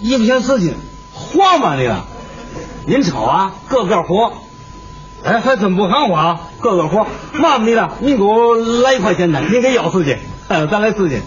[0.00, 0.74] 一块钱四斤，
[1.12, 2.04] 活吗这个？
[2.86, 4.32] 您瞅啊，个个活。
[5.24, 7.06] 哎，还真不含糊啊，个个活。
[7.32, 10.16] 嘛你的，你给我来一块钱的，您给要四斤，
[10.48, 11.20] 呃，咱来四斤。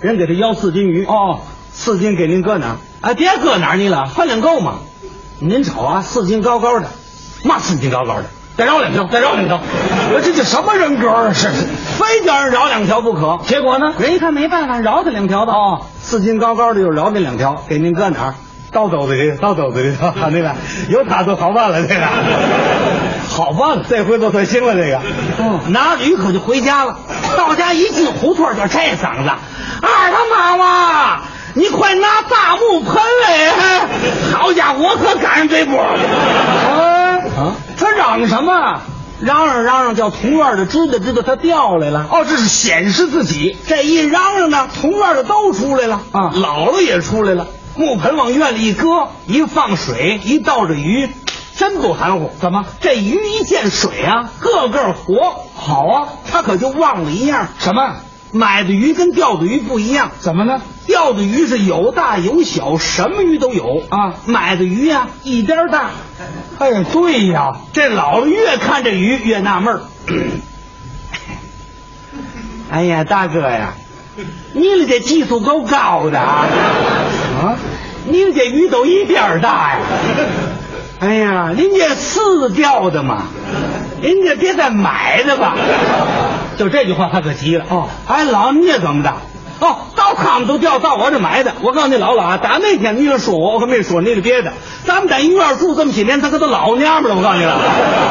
[0.00, 1.40] 人给他要四斤鱼，哦，
[1.72, 2.76] 四斤给您搁哪儿？
[3.00, 4.80] 哎，别搁哪儿你了，饭量够吗？
[5.38, 6.90] 您瞅啊，四斤高高的，
[7.42, 8.26] 嘛四斤高高的，
[8.56, 9.60] 再饶两条，再饶两条。
[10.14, 11.32] 我这叫什么人格啊？
[11.34, 11.48] 是，
[11.98, 13.38] 非叫人饶两条不可。
[13.46, 13.92] 结果呢？
[13.98, 15.52] 人一看没办法，饶他两条吧。
[15.52, 18.34] 哦，四斤高高的就饶那两条，给您搁哪儿？
[18.72, 20.12] 倒兜子里，倒斗子里头。
[20.30, 20.54] 那个
[20.88, 22.00] 有他就好办了，这个
[23.28, 24.74] 好办了，这回都算行了。
[24.74, 25.00] 这个，
[25.38, 26.98] 嗯，拿着鱼可就回家了。
[27.36, 29.30] 到家一进胡同就这嗓子，
[29.82, 31.20] 二他妈妈。
[31.54, 33.86] 你快拿大木盆来！
[34.34, 35.98] 好家伙，我可赶上这波了。
[36.68, 37.56] 啊啊！
[37.86, 38.80] 他嚷什么？
[39.20, 42.04] 嚷嚷嚷嚷，叫同院的知道知道他调来了。
[42.10, 43.56] 哦，这是显示自己。
[43.68, 47.46] 这一嚷嚷呢，同院的都出来了啊，姥姥也出来了。
[47.76, 51.08] 木盆往院里一搁，一放水，一倒着鱼，
[51.56, 52.32] 真不含糊。
[52.40, 52.64] 怎么？
[52.80, 55.44] 这鱼一见水啊，个个活。
[55.54, 57.94] 好啊，他可就忘了一样，什么？
[58.32, 60.10] 买的鱼跟钓的鱼不一样。
[60.18, 60.60] 怎么呢？
[60.86, 64.14] 钓的鱼是有大有小，什么鱼都有啊。
[64.26, 65.90] 买的鱼呀、一边大。
[66.58, 69.80] 哎呀，对呀，这老了越看这鱼越纳闷儿。
[72.70, 73.74] 哎呀，大哥呀，
[74.52, 76.46] 你的这技术够高的啊！
[77.42, 77.56] 啊，
[78.06, 79.80] 你的这鱼都一边大呀！
[80.98, 83.24] 哎呀，您这是钓的嘛，
[84.00, 85.56] 您这别再买的吧。
[86.56, 87.66] 就这句话，他可急了。
[87.68, 89.12] 哦，哎，老你也怎么的？
[89.58, 91.54] 哦，到他们都掉，到我这买的。
[91.62, 94.52] 我告诉你姥姥啊，打那天你就说我，我可没说你的别的。
[94.84, 97.16] 咱们在医院住这么些年，他可都老娘们了。
[97.16, 97.58] 我告诉你了，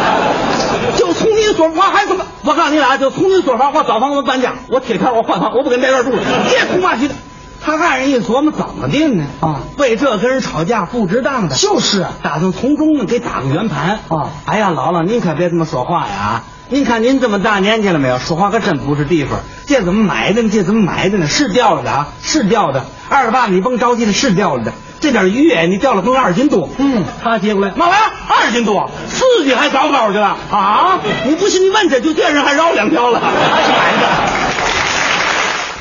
[0.98, 2.26] 就从你说，我还怎么？
[2.44, 6.20] 我告诉你俩，就从你说法，我找房子搬家，我贴条，我换房，我不跟这院住了。
[6.50, 7.16] 别哭嘛去的。
[7.64, 9.26] 他爱人一琢磨，怎么定呢？
[9.42, 11.56] 啊，为这跟人吵架不值当的。
[11.56, 14.00] 就是啊，打算从中呢给打个圆盘。
[14.08, 16.44] 啊，哎呀，姥姥您可别这么说话呀！
[16.68, 18.18] 您看您这么大年纪了没有？
[18.18, 19.40] 说话可真不是地方。
[19.68, 20.50] 这怎么买的呢？
[20.52, 21.28] 这怎么买的呢？
[21.28, 22.86] 是钓了的啊，是钓的。
[23.08, 24.74] 二爸，你甭着急了，是钓了的。
[25.00, 26.68] 这点鱼哎，你钓了能二斤多。
[26.80, 27.96] 嗯，他接过来，妈妈，
[28.28, 31.00] 二斤多，自己还高高去了啊！
[31.28, 34.25] 你不信你问去，就这人还绕两条了，还是买的。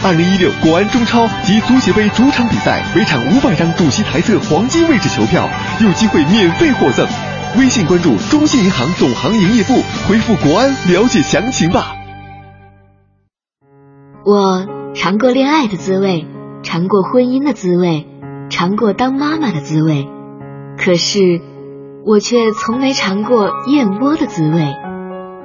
[0.00, 5.48] 二零一六国安中超及足协杯主场比赛，每场五百张主席台侧黄金位置球票，
[5.80, 7.06] 有机会免费获赠。
[7.58, 9.74] 微信关注中信银行总行营业部，
[10.08, 11.94] 回复“国安”了解详情吧。
[14.24, 16.26] 我尝过恋爱的滋味，
[16.62, 18.06] 尝过婚姻的滋味，
[18.48, 20.08] 尝过当妈妈的滋味，
[20.78, 21.20] 可是
[22.06, 24.74] 我却从没尝过燕窝的滋味。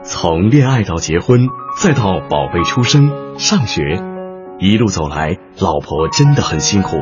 [0.03, 3.83] 从恋爱到结婚，再到宝贝出生、上学，
[4.59, 6.97] 一路走来，老婆真的很辛苦。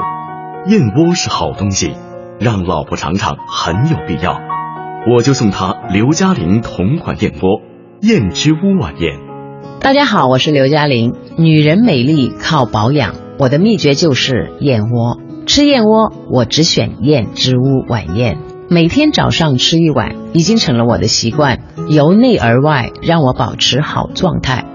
[0.68, 1.93] 燕窝是好东西，
[2.38, 4.38] 让老婆尝尝很有必要。
[5.10, 7.62] 我就送她刘嘉玲同款燕窝——
[8.03, 9.14] 燕之屋晚宴。
[9.80, 11.14] 大家好，我是刘嘉玲。
[11.38, 15.18] 女人美丽靠保养，我的秘诀就是燕窝。
[15.45, 18.38] 吃燕窝，我只选燕之屋晚宴。
[18.70, 24.66] 每天早上吃一碗，已经成了我的习惯，由内而外让我保持好状态。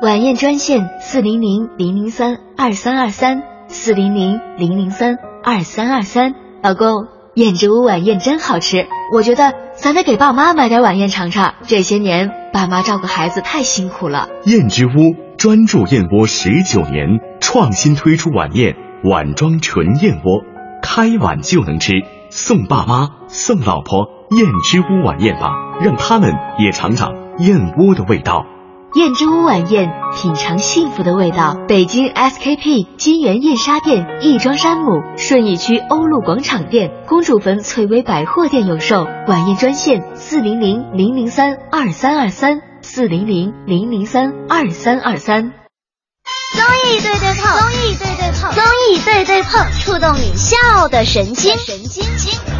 [0.00, 6.34] 晚宴专线：四零零零零三二三二三，四零零零零三二三二三。
[6.62, 11.54] 老公，燕之屋晚宴真好吃，我觉得咱得给爸妈买点晚宴尝尝。
[11.66, 14.28] 这些年，爸妈照顾孩子太辛苦了。
[14.44, 14.90] 燕之屋
[15.36, 20.44] 专注燕窝十九年，创新推出晚宴碗装纯燕窝，
[20.80, 21.94] 开碗就能吃。
[22.30, 25.48] 送爸妈，送老婆，燕之屋晚宴吧，
[25.82, 28.44] 让他们也尝尝燕窝的味道。
[28.94, 31.56] 燕之屋晚宴，品尝幸福的味道。
[31.68, 39.04] 北京 SKP 金源燕莎店、亦庄山姆、顺义区欧陆广场店、公主坟翠微百货店有售。
[39.26, 45.52] 晚宴专线：四零零零零三二三二三，四零零零零三二三二三。
[46.54, 52.57] 综艺对对碰，综艺对对碰，综艺对对碰，触动你笑的神经，神经经。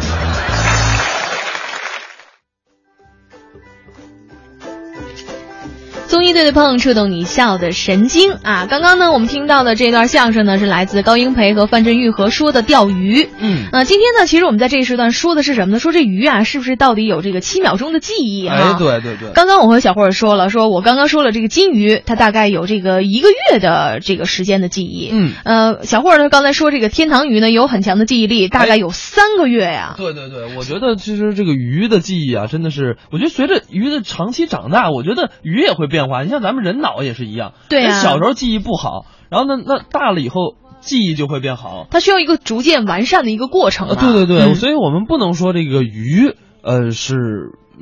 [6.09, 8.65] 综艺对对碰，触动你笑的神经啊！
[8.67, 13.29] 刚刚呢，我们听到的这段相声呢，是来自高英培和范振钰合说的钓鱼。
[13.37, 15.79] 嗯，呃，今天呢，其实我们在这一时段说的是什么呢？
[15.79, 18.55] 说这鱼啊，是不是到底有这个七秒钟的记忆啊？
[18.57, 19.33] 哎，对对对。
[19.35, 25.11] 刚刚我和小慧儿说了，说我刚刚说了这个金鱼，它大概有这个一个月的这个时间的记忆。
[25.11, 29.93] 嗯，呃，小慧儿呢刚才说这个天堂鱼呢有很强的记忆力，大概有三个月呀。
[29.95, 36.23] 对对对，我觉得其实这个鱼的记忆啊，真的是，我觉得随着鱼的长期长大，我觉得鱼也会变化。
[36.23, 41.87] 你像咱们人脑也是一样，对啊，小时候记忆不好，然后呢，那大了以后记忆就会变好。
[41.91, 43.89] 它需要一个逐渐完善的一个过程。
[43.89, 47.15] 啊，对对对，嗯、所以我们不能说这个鱼，呃，是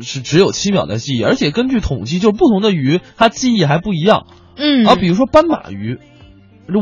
[0.01, 4.26] 是只有七秒的记忆，而且根据统计，就不同的鱼它记忆还不一样。
[4.55, 5.99] 嗯，啊，比如说斑马鱼。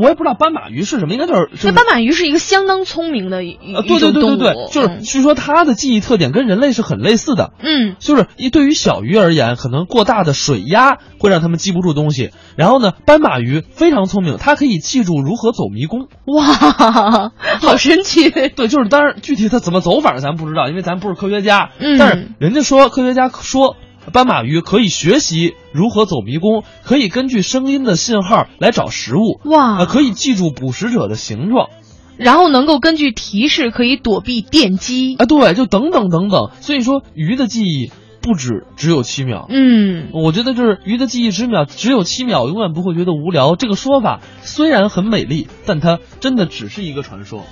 [0.01, 7.51] 我也不知道斑马鱼是什么，应该就是那斑马鱼是一个相当聪明的对对对对就是据说它的记忆特点跟人类是很类似的。
[7.61, 12.31] 嗯，就是一对于小鱼而言，可能过大的水压会让它们记不住东西。
[12.55, 16.07] 然后呢，斑马鱼非常聪明，它可以记住如何走迷宫。
[16.25, 17.31] 哇，
[17.61, 18.29] 好神奇！
[18.31, 21.69] 对，就是当然具体它怎么走法咱不知道，因为咱不是科学家。
[21.79, 23.75] 嗯但是人家说科学家说。
[24.13, 31.69] 斑马鱼可以学习如何走迷宫，可以根据声音的信号来找食物，哇、呃，可以记住捕食者的形状，
[32.17, 36.51] 然后能够根据提示可以躲避电击，啊，对，就等等等等。
[36.61, 37.91] 所以说，鱼的记忆
[38.21, 39.47] 不止只有七秒。
[39.49, 43.55] 嗯，我觉得就是鱼的记忆十秒只有七秒，永远不会觉得无聊。
[43.55, 47.43] 这个说法虽然很美丽，但它真的只是一个传说。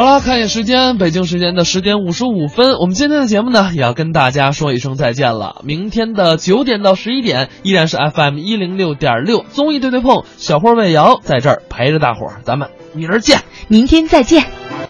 [0.00, 5.60] 好了，看一眼时间，北京时间的十点五十五分，我们今天的节目呢也要跟大家说一声再见了。
[5.62, 14.46] 明天的九点到十一点，依然是 FM 一零六点六综艺对对碰，小霍魏瑶在这儿陪着大伙儿，咱们明儿见，明天再见。